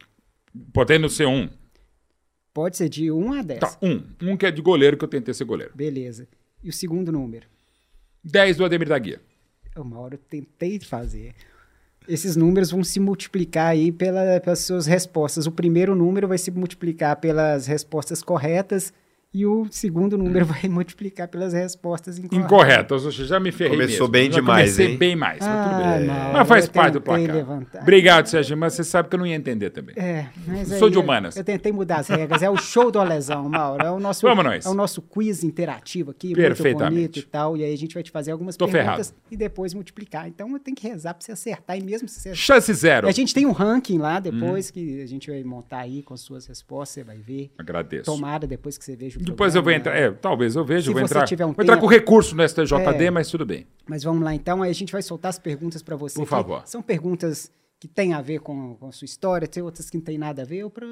[0.73, 1.49] Podendo ser um.
[2.53, 3.61] Pode ser de 1 a 10.
[3.61, 4.03] Tá, um.
[4.21, 5.73] Um que é de goleiro, que eu tentei ser goleiro.
[5.75, 6.27] Beleza.
[6.63, 7.47] E o segundo número?
[8.25, 9.21] 10 do Ademir da Guia.
[9.77, 11.33] Ô, Mauro, eu tentei fazer.
[12.09, 15.47] Esses números vão se multiplicar aí pela, pelas suas respostas.
[15.47, 18.93] O primeiro número vai se multiplicar pelas respostas corretas
[19.33, 22.45] e o segundo número vai multiplicar pelas respostas incorretas.
[22.45, 22.95] Incorreto.
[22.95, 24.09] Ou seja, já me ferrei Começou mesmo.
[24.13, 24.99] bem Já demais, comecei hein?
[24.99, 25.87] bem mais, mas tudo bem.
[25.87, 27.35] Ah, Mauro, Mas faz eu parte do placar.
[27.37, 27.83] levantar.
[27.83, 29.95] Obrigado, Sérgio, mas você sabe que eu não ia entender também.
[29.97, 31.37] É, mas Sou aí de eu- humanas.
[31.37, 32.43] Eu, tentei mudar as regras.
[32.43, 33.85] É o show do lesão, Mauro.
[33.85, 34.67] É o nosso, Vamos nós.
[34.67, 36.91] É o nosso quiz interativo aqui, muito Perfeitamente.
[36.95, 37.57] bonito e tal.
[37.57, 40.27] E aí a gente vai te fazer algumas Tô perguntas e depois multiplicar.
[40.29, 41.79] Então eu tenho que rezar pra você acertar.
[41.79, 43.07] E mesmo se você Chance zero.
[43.09, 46.21] A gente tem um ranking lá depois que a gente vai montar aí com as
[46.21, 47.51] suas respostas, você vai ver.
[47.57, 48.05] Agradeço.
[48.05, 49.97] Tomara depois que você veja o Depois eu vou entrar.
[49.97, 50.83] É, talvez eu veja.
[50.85, 53.11] Se eu vou você entrar, tiver um vou entrar tempo- com recurso no STJD, É.
[53.11, 53.67] mas tudo bem.
[53.89, 56.19] Mas vamos lá então, aí a gente vai soltar as perguntas para você.
[56.19, 56.63] Por favor.
[56.67, 60.05] São perguntas que têm a ver com, com a sua história, tem outras que não
[60.05, 60.69] tem nada a ver.
[60.71, 60.87] Pra...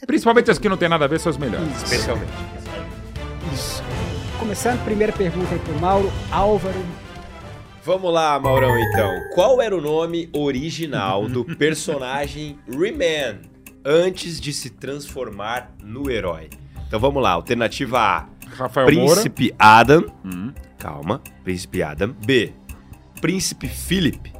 [0.00, 1.66] é Principalmente as que não tem nada a ver são as melhores.
[1.82, 2.30] Especialmente.
[3.52, 3.82] Isso.
[4.38, 6.78] Começando, primeira pergunta aí pro Mauro Álvaro.
[7.84, 9.10] Vamos lá, Maurão, então.
[9.34, 13.40] Qual era o nome original do personagem Rayman
[13.84, 16.48] antes de se transformar no herói?
[16.94, 17.30] Então vamos lá.
[17.30, 19.14] Alternativa A: Rafael Moura.
[19.14, 20.06] Príncipe Adam.
[20.24, 20.52] Hum.
[20.78, 21.20] Calma.
[21.42, 22.14] Príncipe Adam.
[22.24, 22.52] B:
[23.20, 24.32] Príncipe Philip.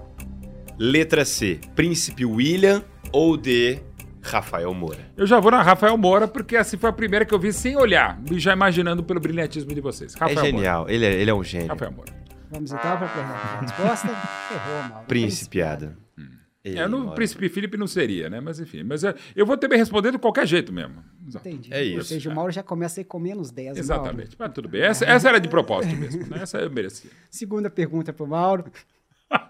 [0.79, 2.85] Letra C: Príncipe William.
[3.11, 3.83] Ou D:
[4.23, 5.01] Rafael Moura.
[5.17, 7.77] Eu já vou na Rafael Moura, porque essa foi a primeira que eu vi sem
[7.77, 10.15] olhar, e já imaginando pelo brilhantismo de vocês.
[10.15, 10.89] Rafael é genial.
[10.89, 11.67] Ele é, ele é um gênio.
[11.67, 11.75] Moura.
[11.75, 12.13] Rafael Moura.
[12.53, 14.09] Vamos então para a resposta.
[14.55, 15.07] Errou, Mauro.
[15.09, 16.05] Príncipe Adam.
[16.65, 17.15] Ele, É, no Mauro.
[17.15, 18.41] Príncipe Felipe não seria, né?
[18.41, 18.83] Mas enfim.
[18.83, 21.05] Mas é, eu vou ter bem respondido de qualquer jeito mesmo.
[21.29, 21.47] Exato.
[21.47, 21.73] Entendi.
[21.73, 22.05] É Ou isso.
[22.09, 23.67] seja, o Mauro já começa aí com menos 10.
[23.69, 23.81] Mauro.
[23.81, 24.35] Exatamente.
[24.39, 24.81] Mas tudo bem.
[24.81, 26.27] Essa, essa era de propósito mesmo.
[26.27, 26.39] Né?
[26.43, 27.11] Essa eu merecia.
[27.31, 28.65] Segunda pergunta pro Mauro.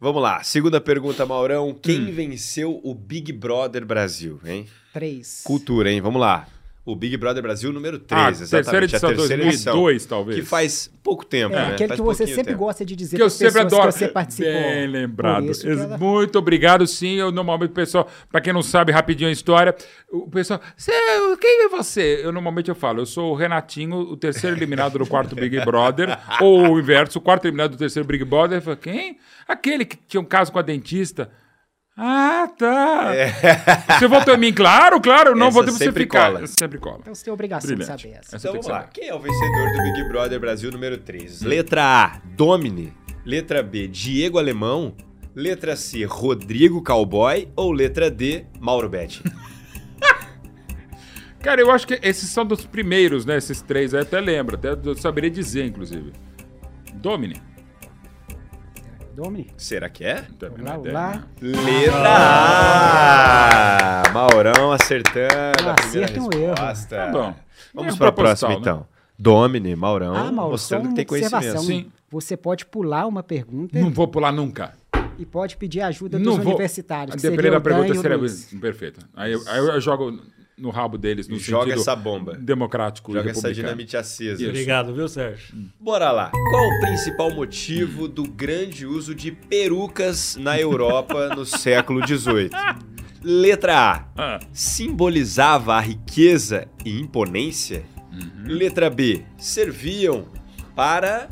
[0.00, 0.42] Vamos lá.
[0.42, 1.74] Segunda pergunta, Maurão.
[1.74, 2.12] Quem Hum.
[2.12, 4.66] venceu o Big Brother Brasil, hein?
[4.94, 5.42] 3.
[5.44, 6.00] Cultura, hein?
[6.00, 6.48] Vamos lá.
[6.84, 8.48] O Big Brother Brasil número Ah, 13, exatamente.
[8.64, 9.72] terceira edição, a terceira edição.
[9.74, 10.40] 2002, talvez.
[10.40, 11.74] Que faz pouco tempo, É, né?
[11.74, 12.58] aquele Faz que você sempre tempo.
[12.58, 13.92] gosta de dizer que eu sempre adoro.
[13.92, 14.50] que você participou.
[14.52, 15.46] Bem lembrado.
[15.64, 17.16] Ela- Muito obrigado, sim.
[17.16, 19.74] Eu normalmente, pessoal, para quem não sabe rapidinho a história,
[20.10, 20.92] o pessoal, "Você-
[21.40, 22.20] quem é você?
[22.24, 26.08] Eu normalmente eu falo, eu sou o Renatinho, o terceiro eliminado do quarto Big Brother,
[26.42, 28.58] ou o inverso, o quarto eliminado do terceiro Big Brother.
[28.58, 29.18] Eu falo, quem?
[29.46, 31.30] Aquele que tinha um caso com a dentista.
[32.02, 33.12] Ah, tá.
[33.98, 34.52] Você votou em mim?
[34.54, 35.30] Claro, claro.
[35.32, 36.32] Eu não Essa votei pra você sempre ficar.
[36.32, 36.46] cola.
[36.46, 36.96] Sempre cola.
[37.02, 37.94] Então você tem a obrigação Brilhante.
[37.96, 38.36] de saber essa.
[38.36, 38.80] Essa Então vamos lá.
[38.80, 38.92] saber.
[38.94, 41.46] Quem é o vencedor do Big Brother Brasil número 13?
[41.46, 42.90] Letra A, Domini.
[43.26, 44.94] Letra B, Diego Alemão.
[45.34, 47.48] Letra C, Rodrigo Cowboy.
[47.54, 49.22] Ou letra D, Mauro Betti?
[51.42, 53.36] Cara, eu acho que esses são dos primeiros, né?
[53.36, 54.56] Esses três aí, até lembro.
[54.56, 56.12] Até eu saberia dizer, inclusive.
[56.94, 57.40] Domini.
[59.20, 59.48] Domini?
[59.58, 60.24] Será que é?
[60.38, 61.22] Também não olá.
[61.42, 62.08] Letra
[64.06, 64.12] A!
[64.14, 66.54] Maurão acertando Um a primeira um erro.
[66.54, 66.96] resposta.
[66.96, 67.34] Tá bom.
[67.74, 68.56] Vamos para a próxima, né?
[68.58, 68.86] então.
[69.18, 71.58] Domini, Maurão, Ah, Mauro, mostrando que tem conhecimento.
[71.60, 71.90] Sim.
[72.10, 74.72] Você pode pular uma pergunta Não vou pular nunca.
[75.18, 76.54] e pode pedir ajuda não dos vou.
[76.54, 77.14] universitários.
[77.14, 79.00] que Dependendo seria da pergunta, seria perfeito.
[79.14, 80.18] Aí eu, aí eu jogo
[80.60, 82.34] no rabo deles, no Joga sentido essa bomba.
[82.34, 84.46] democrático Joga e essa dinamite acesa.
[84.46, 85.54] Obrigado, viu, Sérgio?
[85.80, 86.30] Bora lá.
[86.30, 92.50] Qual o principal motivo do grande uso de perucas na Europa no século XVIII?
[93.22, 94.04] Letra A.
[94.16, 97.82] Ah, Simbolizava a riqueza e imponência?
[98.44, 99.24] Letra B.
[99.38, 100.26] Serviam
[100.74, 101.28] para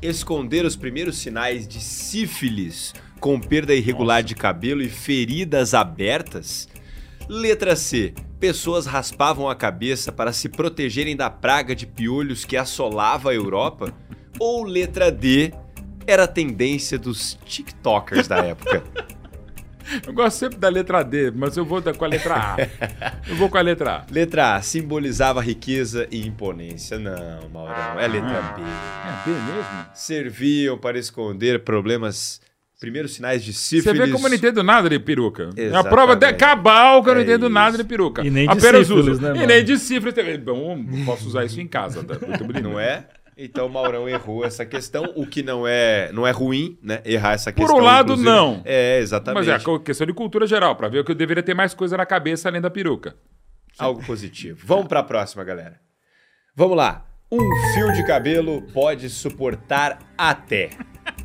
[0.00, 6.68] esconder os primeiros sinais de sífilis com perda irregular de cabelo e feridas abertas?
[7.28, 8.14] Letra C.
[8.40, 13.92] Pessoas raspavam a cabeça para se protegerem da praga de piolhos que assolava a Europa?
[14.40, 15.52] Ou letra D.
[16.06, 18.82] Era a tendência dos TikTokers da época?
[20.06, 22.56] eu gosto sempre da letra D, mas eu vou com a letra A.
[23.28, 24.06] eu vou com a letra A.
[24.10, 24.62] Letra A.
[24.62, 26.98] Simbolizava riqueza e imponência.
[26.98, 28.00] Não, Maurão.
[28.00, 28.62] É letra B.
[28.62, 29.86] É B mesmo?
[29.92, 32.40] Serviam para esconder problemas.
[32.80, 33.84] Primeiros sinais de sífilis.
[33.98, 35.50] Você vê como eu não entendo nada de peruca.
[35.56, 35.90] É a Exatamente.
[35.92, 37.52] prova de cabal que eu não É entendo isso.
[37.54, 38.22] nada de peruca.
[38.24, 39.20] E nem de Apenas sífilis, uso.
[39.20, 40.38] né, E nem de sífilis.
[40.44, 42.04] Bom, posso usar isso em casa.
[42.04, 42.14] Tá?
[42.24, 42.62] Muito bonito.
[42.68, 43.08] Não é?
[43.40, 47.00] Então o Maurão errou essa questão, o que não é, não é ruim, né?
[47.04, 47.76] Errar essa Por questão.
[47.76, 48.28] um lado, inclusive.
[48.28, 48.62] não.
[48.64, 49.46] É, exatamente.
[49.46, 51.96] Mas é a questão de cultura geral, pra ver que eu deveria ter mais coisa
[51.96, 53.14] na cabeça além da peruca.
[53.78, 54.58] Algo positivo.
[54.64, 55.78] Vamos para a próxima, galera.
[56.56, 57.06] Vamos lá.
[57.30, 57.38] Um
[57.74, 60.70] fio de cabelo pode suportar até.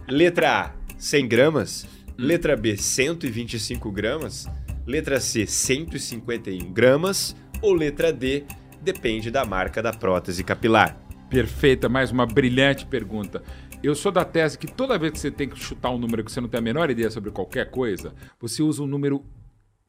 [0.07, 0.71] Letra A,
[1.03, 1.85] 100 gramas.
[2.17, 4.47] Letra B, 125 gramas.
[4.87, 7.35] Letra C, 151 gramas.
[7.61, 8.45] Ou letra D,
[8.81, 10.97] depende da marca da prótese capilar.
[11.29, 13.43] Perfeita, mais uma brilhante pergunta.
[13.83, 16.31] Eu sou da tese que toda vez que você tem que chutar um número que
[16.31, 19.25] você não tem a menor ideia sobre qualquer coisa, você usa um número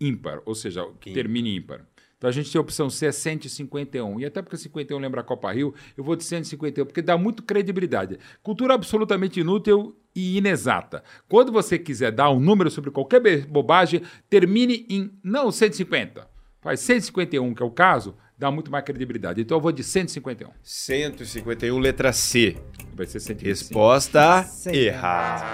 [0.01, 1.87] ímpar, ou seja, que termine ímpar.
[2.25, 4.19] Então a gente tem a opção C é 151.
[4.19, 7.43] E até porque 51 lembra a Copa Rio, eu vou de 151, porque dá muito
[7.43, 8.19] credibilidade.
[8.43, 11.05] Cultura absolutamente inútil e inexata.
[11.29, 14.01] Quando você quiser dar um número sobre qualquer bobagem,
[14.31, 16.27] termine em não 150.
[16.63, 19.43] Faz 151, que é o caso, dá muito mais credibilidade.
[19.43, 20.49] Então eu vou de 151.
[20.63, 22.57] 151, letra C.
[22.95, 23.49] Vai ser 125.
[23.51, 25.45] Resposta Cem errada.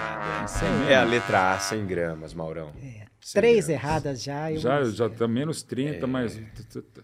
[0.89, 2.71] É a letra A, 100 gramas, Maurão.
[2.79, 3.00] Cem
[3.33, 3.83] Três gramas.
[3.83, 4.51] erradas já.
[4.53, 6.41] Já, já tá menos 30, mas.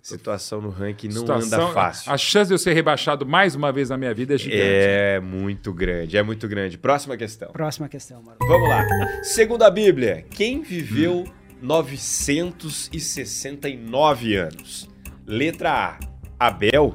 [0.01, 2.11] Situação no ranking não anda fácil.
[2.11, 4.61] A chance de eu ser rebaixado mais uma vez na minha vida é gigante.
[4.61, 6.76] É muito grande, é muito grande.
[6.78, 7.51] Próxima questão.
[7.51, 8.39] Próxima questão, Mauro.
[8.47, 8.84] Vamos lá.
[9.24, 11.24] Segundo a Bíblia, quem viveu
[11.61, 14.89] 969 anos?
[15.26, 15.99] Letra A,
[16.39, 16.93] Abel.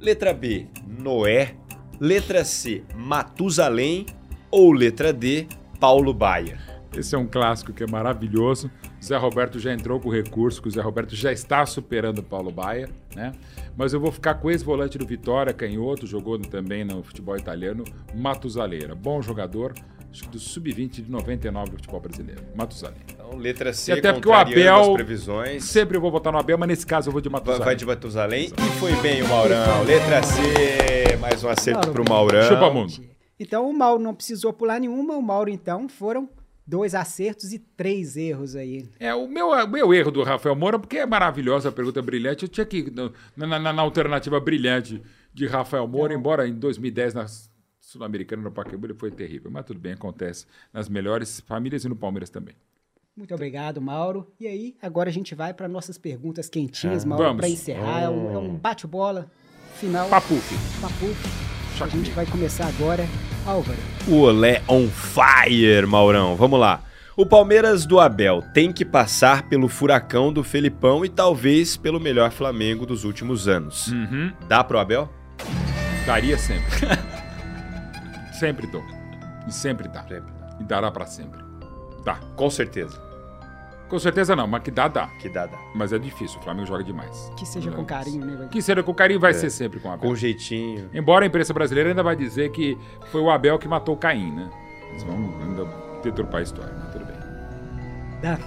[0.00, 1.56] Letra B, Noé.
[1.98, 4.06] Letra C, Matusalém.
[4.50, 5.48] Ou letra D,
[5.80, 6.73] Paulo Baia.
[6.96, 8.70] Esse é um clássico que é maravilhoso.
[9.00, 12.18] O Zé Roberto já entrou com o recurso, que o Zé Roberto já está superando
[12.18, 13.32] o Paulo Baia, né?
[13.76, 17.84] Mas eu vou ficar com o ex-volante do Vitória, canhoto, jogou também no futebol italiano,
[18.14, 18.94] Matuzaleira.
[18.94, 19.74] Bom jogador,
[20.10, 22.42] acho que do sub-20 de 99 do futebol brasileiro.
[22.54, 23.04] Matuzaleira.
[23.12, 25.64] Então, letra C, E até porque o Abel- as previsões.
[25.64, 27.64] Sempre eu vou votar no Abel, mas nesse caso eu vou de Matuzaleira.
[27.64, 28.46] Vai de Matusalém.
[28.46, 29.82] E foi bem o Maurão.
[29.82, 32.12] Letra C, mais um acerto pro bem.
[32.14, 32.42] Maurão.
[32.48, 32.92] Chupa mundo.
[33.40, 35.14] Então o Mauro não precisou pular nenhuma.
[35.16, 36.28] O Mauro, então, foram
[36.66, 38.88] dois acertos e três erros aí.
[38.98, 42.44] É, o meu, o meu erro do Rafael Moura, porque é maravilhosa a pergunta brilhante,
[42.44, 42.90] eu tinha que,
[43.36, 45.02] na, na- na alternativa brilhante
[45.32, 47.26] de Rafael Moura, embora em 2010 na
[47.80, 51.94] Sul-Americana no Pacaembu ele foi terrível, mas tudo bem, acontece nas melhores famílias e no
[51.96, 52.54] Palmeiras também.
[53.16, 54.32] Muito obrigado, Mauro.
[54.40, 58.02] E aí, agora a gente vai para nossas perguntas quentinhas, Ah, Mauro, para encerrar.
[58.02, 59.30] É um, é um bate-bola
[59.76, 60.08] final.
[60.08, 60.54] Papuf.
[60.80, 61.53] Papo.
[61.80, 63.06] A gente vai começar agora.
[63.46, 66.36] Álvaro, O Olé on fire, Maurão.
[66.36, 66.80] Vamos lá.
[67.16, 72.30] O Palmeiras do Abel tem que passar pelo furacão do Felipão e talvez pelo melhor
[72.30, 73.88] Flamengo dos últimos anos.
[73.88, 74.32] Uhum.
[74.48, 75.08] Dá pro Abel?
[76.06, 76.70] Daria sempre.
[78.38, 78.82] sempre dou.
[79.46, 80.02] E sempre dá.
[80.02, 80.32] Sempre.
[80.60, 81.40] E dará pra sempre.
[82.04, 82.14] Dá.
[82.36, 83.00] Com certeza.
[83.88, 85.08] Com certeza não, mas que dá, dá.
[85.18, 85.58] Que dá, dá.
[85.74, 87.30] Mas é difícil, o Flamengo joga demais.
[87.36, 88.48] Que seja com carinho, né?
[88.50, 90.08] Que seja com carinho, vai ser sempre com o Abel.
[90.08, 90.88] Com jeitinho.
[90.92, 92.78] Embora a imprensa brasileira ainda vai dizer que
[93.12, 94.50] foi o Abel que matou o Caim, né?
[94.90, 95.66] Eles vão ainda
[96.02, 97.16] deturpar a história, mas tudo bem.
[98.22, 98.38] Dá.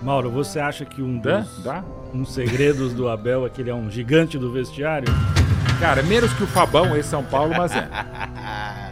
[0.00, 1.40] Mauro, você acha que um Dá?
[1.40, 1.84] dos Dá?
[2.14, 5.12] um segredos do Abel é que ele é um gigante do vestiário?
[5.80, 7.88] Cara, menos que o Fabão em São Paulo, mas é.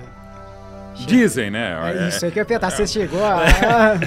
[1.04, 1.76] Dizem, né?
[1.94, 2.70] É isso aí que eu ia perguntar.
[2.70, 3.44] Você chegou a.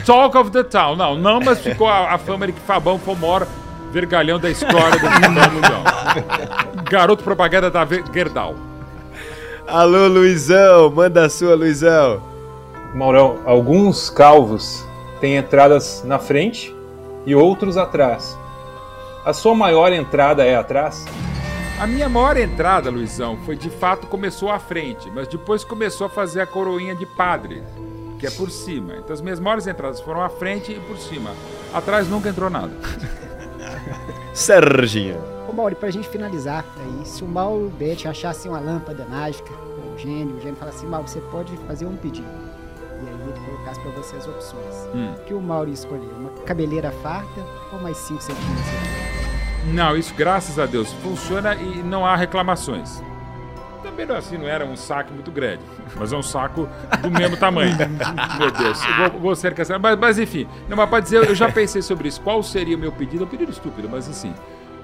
[0.05, 0.95] Talk of the town.
[0.95, 3.47] Não, não, mas ficou a, a fama de que Fabão foi o maior
[3.91, 5.83] vergalhão da história do mundial.
[6.89, 8.55] Garoto propaganda da Gerdau.
[9.67, 12.21] Alô, Luizão, manda a sua, Luizão.
[12.93, 14.83] Maurão, alguns calvos
[15.21, 16.75] têm entradas na frente
[17.25, 18.37] e outros atrás.
[19.23, 21.05] A sua maior entrada é atrás?
[21.80, 26.09] A minha maior entrada, Luizão, foi de fato começou à frente, mas depois começou a
[26.09, 27.63] fazer a coroinha de padre,
[28.19, 28.97] que é por cima.
[28.97, 31.32] Então as minhas maiores entradas foram à frente e por cima.
[31.73, 32.73] Atrás nunca entrou nada.
[34.36, 35.23] Serginho.
[35.47, 39.49] Ô, Mauro, e pra gente finalizar, aí, se o Mauro Bet achasse uma lâmpada mágica,
[39.49, 42.27] o gênio, o gênio fala assim, Mauro, você pode fazer um pedido.
[43.01, 44.75] E aí ele colocasse pra você as opções.
[44.93, 45.13] Hum.
[45.13, 46.11] O que o Mauro ia escolher?
[46.19, 49.09] Uma cabeleira farta ou mais 5 centímetros?
[49.68, 53.01] Não, isso graças a Deus funciona e não há reclamações.
[53.84, 55.64] Também não, assim, não era um saco muito grande,
[55.95, 56.68] mas é um saco
[57.01, 57.76] do mesmo tamanho.
[58.38, 59.82] Meu Deus, eu vou, vou ser cancelado.
[59.82, 62.22] Mas, mas enfim, não, mas para dizer, eu já pensei sobre isso.
[62.22, 63.24] Qual seria o meu pedido?
[63.24, 64.34] É um pedido estúpido, mas assim,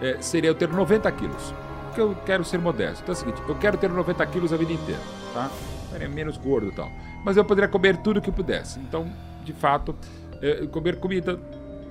[0.01, 1.53] é, seria eu ter 90 quilos.
[1.87, 3.03] Porque eu quero ser modesto.
[3.03, 5.01] Então é o seguinte, eu quero ter 90 quilos a vida inteira,
[5.33, 5.49] tá?
[5.91, 6.91] Seria menos gordo e tal.
[7.23, 8.79] Mas eu poderia comer tudo que pudesse.
[8.79, 9.09] Então,
[9.43, 9.95] de fato,
[10.41, 11.39] é, comer comida,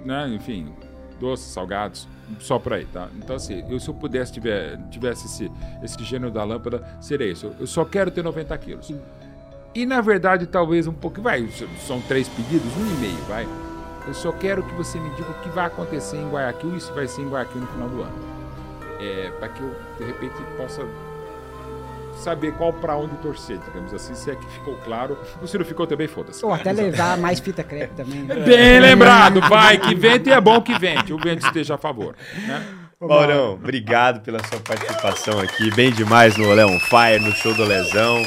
[0.05, 0.29] né?
[0.29, 0.73] Enfim,
[1.19, 3.09] doces, salgados, só por aí, tá?
[3.17, 5.51] Então, assim, eu, se eu pudesse, tiver, tivesse esse,
[5.83, 7.53] esse gênero da lâmpada, seria isso.
[7.59, 8.93] Eu só quero ter 90 quilos.
[9.75, 11.49] E, na verdade, talvez um pouco, vai,
[11.87, 13.47] são três pedidos, um e meio, vai.
[14.07, 16.93] Eu só quero que você me diga o que vai acontecer em Guayaquil e se
[16.93, 18.35] vai ser em Guayaquil no final do ano.
[19.01, 20.87] É, para que eu, de repente, possa
[22.19, 25.19] saber qual para onde torcer, digamos assim, se é que ficou claro.
[25.41, 26.45] Ou se não ficou também, foda-se.
[26.45, 28.23] Ou até levar mais fita crepe também.
[28.23, 28.35] né?
[28.45, 32.15] Bem lembrado, vai, que vente e é bom que vente, o vento esteja a favor.
[32.47, 32.65] Né?
[33.01, 35.71] Maurão, obrigado pela sua participação aqui.
[35.75, 38.23] Bem demais no on Fire, no show do Lesão.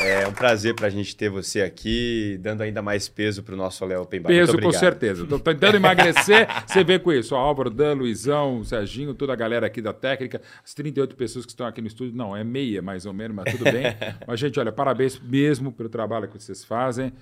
[0.00, 3.98] É um prazer pra gente ter você aqui, dando ainda mais peso pro nosso Olé
[3.98, 4.32] Open Bar.
[4.32, 5.26] Muito Peso, com certeza.
[5.26, 7.34] Tô tentando emagrecer, você vê com isso.
[7.34, 11.50] Ó, Álvaro, Dan, Luizão, Serginho, toda a galera aqui da técnica, as 38 pessoas que
[11.50, 12.16] estão aqui no estúdio.
[12.16, 13.84] Não, é meia mais ou menos, mas tudo bem.
[14.26, 17.12] mas, gente, olha, parabéns mesmo pelo trabalho que vocês fazem.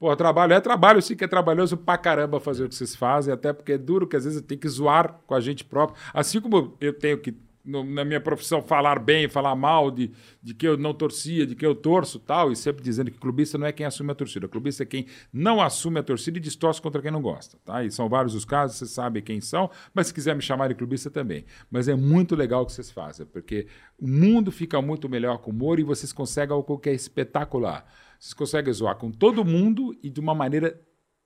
[0.00, 3.34] Pô, trabalho é trabalho, sim que é trabalhoso pra caramba fazer o que vocês fazem,
[3.34, 5.96] até porque é duro que às vezes tem que zoar com a gente próprio.
[6.12, 10.10] Assim como eu tenho que, no- na minha profissão, falar bem, falar mal de,
[10.42, 13.56] de que eu não torcia, de que eu torço tal, e sempre dizendo que clubista
[13.58, 14.48] não é quem assume a torcida.
[14.48, 17.58] Clubista é quem não assume a torcida e distorce contra quem não gosta.
[17.64, 17.84] Tá?
[17.84, 20.74] E são vários os casos, vocês sabem quem são, mas se quiser me chamar de
[20.74, 21.44] clubista também.
[21.70, 23.66] Mas é muito legal o que vocês fazem, porque
[23.98, 27.84] o mundo fica muito melhor com humor e vocês conseguem algo que é espetacular.
[28.18, 30.80] Vocês conseguem zoar com todo mundo e de uma maneira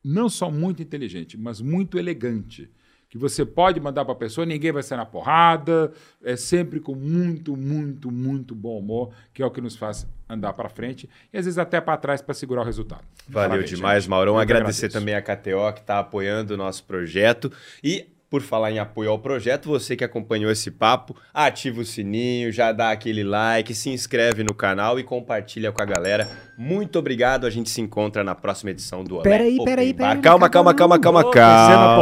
[0.04, 2.70] não só muito inteligente, mas muito elegante.
[3.14, 6.96] Que você pode mandar para a pessoa, ninguém vai ser na porrada, é sempre com
[6.96, 11.38] muito, muito, muito bom humor, que é o que nos faz andar para frente e
[11.38, 13.04] às vezes até para trás para segurar o resultado.
[13.28, 14.10] Valeu Parabéns, demais, gente.
[14.10, 14.36] Maurão.
[14.36, 14.98] Agradecer agradeço.
[14.98, 17.52] também a KTO que está apoiando o nosso projeto.
[17.84, 22.50] E, por falar em apoio ao projeto, você que acompanhou esse papo, ativa o sininho,
[22.50, 26.28] já dá aquele like, se inscreve no canal e compartilha com a galera.
[26.58, 27.46] Muito obrigado.
[27.46, 30.98] A gente se encontra na próxima edição do Peraí, Open peraí, peraí, Calma, calma, calma,
[30.98, 31.68] calma, calma.
[31.68, 31.94] cena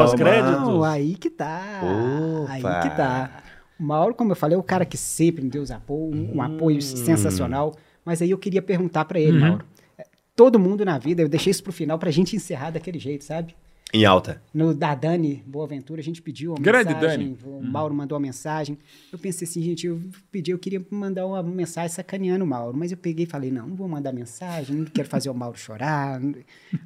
[0.85, 1.83] aí que tá.
[1.83, 2.51] Opa.
[2.51, 3.43] Aí que tá.
[3.79, 6.41] O Mauro, como eu falei, é o cara que sempre me deu os apoio, um,
[6.41, 7.75] apoio sensacional.
[8.07, 9.67] Mas aí eu queria perguntar pra ele, Mauro.
[9.99, 13.23] é, Todo mundo na vida, eu deixei isso pro final pra gente encerrar daquele jeito,
[13.23, 13.55] sabe?
[13.93, 14.43] Em alta.
[14.55, 17.35] No da Dani Boaventura, a gente pediu uma Grande mensagem.
[17.35, 17.39] Dani.
[17.45, 18.79] O Mauro mandou uma mensagem.
[19.13, 22.91] Eu pensei assim, gente, eu pedi, eu queria mandar uma mensagem sacaneando o Mauro, mas
[22.91, 26.23] eu peguei e falei, não, não vou mandar mensagem, não quero fazer o Mauro chorar.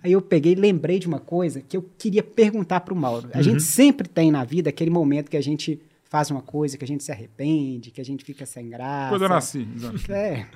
[0.03, 3.29] Aí eu peguei e lembrei de uma coisa que eu queria perguntar pro Mauro.
[3.33, 6.85] A gente sempre tem na vida aquele momento que a gente faz uma coisa, que
[6.85, 9.11] a gente se arrepende, que a gente fica sem graça.
[9.11, 9.69] Quando eu nasci.
[9.77, 10.13] exato.
[10.13, 10.47] É.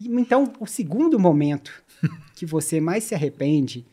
[0.00, 1.72] Então, o segundo momento
[2.34, 3.86] que você mais se arrepende,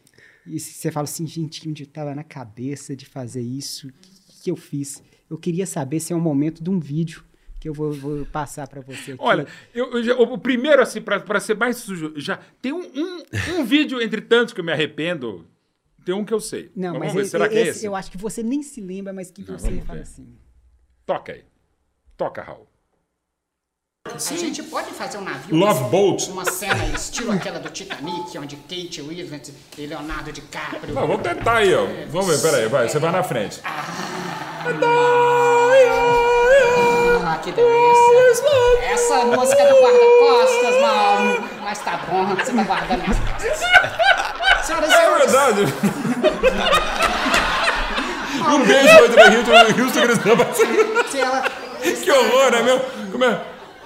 [0.49, 3.87] e você fala assim, gente, onde estava na cabeça de fazer isso?
[3.87, 5.03] O que, que eu fiz?
[5.29, 7.23] Eu queria saber se é um momento de um vídeo
[7.59, 9.21] que eu vou, vou passar para você aqui.
[9.21, 13.23] Olha, eu, eu já- o primeiro, assim, para ser mais sujo, já tem um, um,
[13.59, 15.45] um vídeo entre tantos que eu me arrependo.
[16.05, 16.71] tem um que eu sei.
[16.75, 18.79] Não, Vamos mas ver, esse, será que é esse eu acho que você nem se
[18.81, 20.35] lembra, mas que você vamos fala assim.
[21.05, 21.43] Toca aí.
[22.17, 22.67] Toca, Raul.
[24.19, 25.55] A gente pode fazer um navio.
[25.55, 26.29] Love Boat.
[26.29, 30.93] Uma cena estilo aquela do Titanic, onde Kate Winslet e Leonardo DiCaprio.
[30.93, 31.85] Não, vamos tentar aí, ó.
[32.09, 33.61] Vamos ver, peraí, vai, você vai na frente.
[33.63, 33.85] Ah,
[37.41, 38.49] que delícia.
[38.91, 41.17] Essa música do guarda-costas, mal.
[41.61, 43.59] Mas tá bom, você tá guardando minhas costas.
[44.65, 45.61] Senhoras e É verdade.
[48.49, 50.35] um beijo pro Anthony Houston, Cristão.
[52.03, 52.79] Que horror, né, meu?
[53.11, 53.41] Como é?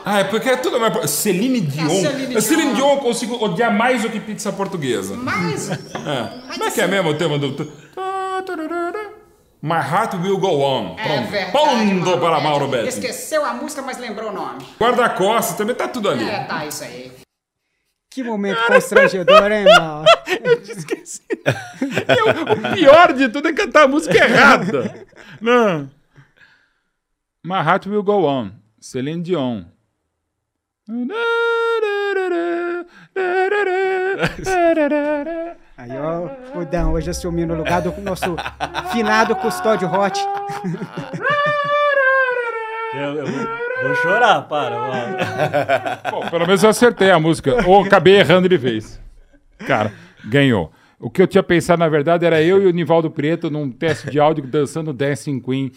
[0.05, 0.79] Ah, é porque é tudo.
[0.79, 1.89] mas- Celine Dion.
[1.89, 2.75] Celine A Celine Dion.
[2.75, 5.15] Dion eu consigo odiar mais do que pizza portuguesa.
[5.15, 5.69] Mas...
[5.71, 5.77] É.
[6.51, 7.53] Como é que é mesmo o tema do.
[9.61, 10.95] My Heart Will Go On.
[10.99, 11.29] É Pronto.
[11.31, 12.43] verdade, Ponto para Betti.
[12.43, 12.87] Mauro Betti.
[12.89, 14.61] Esqueceu a música, mas lembrou o nome.
[14.77, 16.27] Guarda-costas também tá tudo ali.
[16.27, 17.13] É, tá, isso aí.
[18.11, 20.05] Que momento constrangedor, hein, Mauro?
[20.67, 21.21] Esqueci.
[21.31, 25.05] o pior de tudo é cantar a música errada.
[25.39, 25.89] Não.
[27.43, 28.51] My Heart Will Go On.
[28.81, 29.63] Celine Dion.
[35.77, 38.35] Aí, ó, o Dan hoje assumiu no lugar do nosso
[38.91, 40.19] finado custódio Hot.
[42.93, 43.47] Eu, eu vou,
[43.83, 44.75] vou chorar, para.
[44.75, 46.11] ó.
[46.11, 47.65] Bom, pelo menos eu acertei a música.
[47.67, 48.99] Ou acabei errando de vez.
[49.65, 49.91] Cara,
[50.25, 50.71] ganhou.
[50.99, 54.09] O que eu tinha pensado, na verdade, era eu e o Nivaldo Preto num teste
[54.09, 55.71] de áudio dançando Dancing Queen.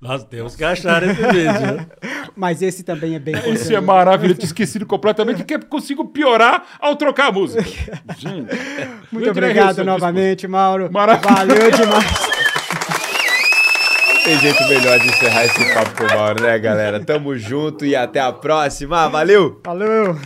[0.00, 1.44] Nós temos que achar esse vídeo.
[1.44, 1.86] né?
[2.34, 4.32] Mas esse também é bem Isso é maravilhoso.
[4.32, 7.62] Eu tinha esquecido completamente que consigo piorar ao trocar a música.
[8.16, 8.48] Gente.
[9.12, 10.90] Muito obrigado novamente, Mauro.
[10.90, 11.34] Maravilhoso.
[11.34, 12.30] Valeu demais.
[14.24, 17.00] Tem jeito melhor de encerrar esse papo com o Mauro, né, galera?
[17.00, 19.08] Tamo junto e até a próxima.
[19.08, 19.60] Valeu!
[19.64, 20.16] Falou.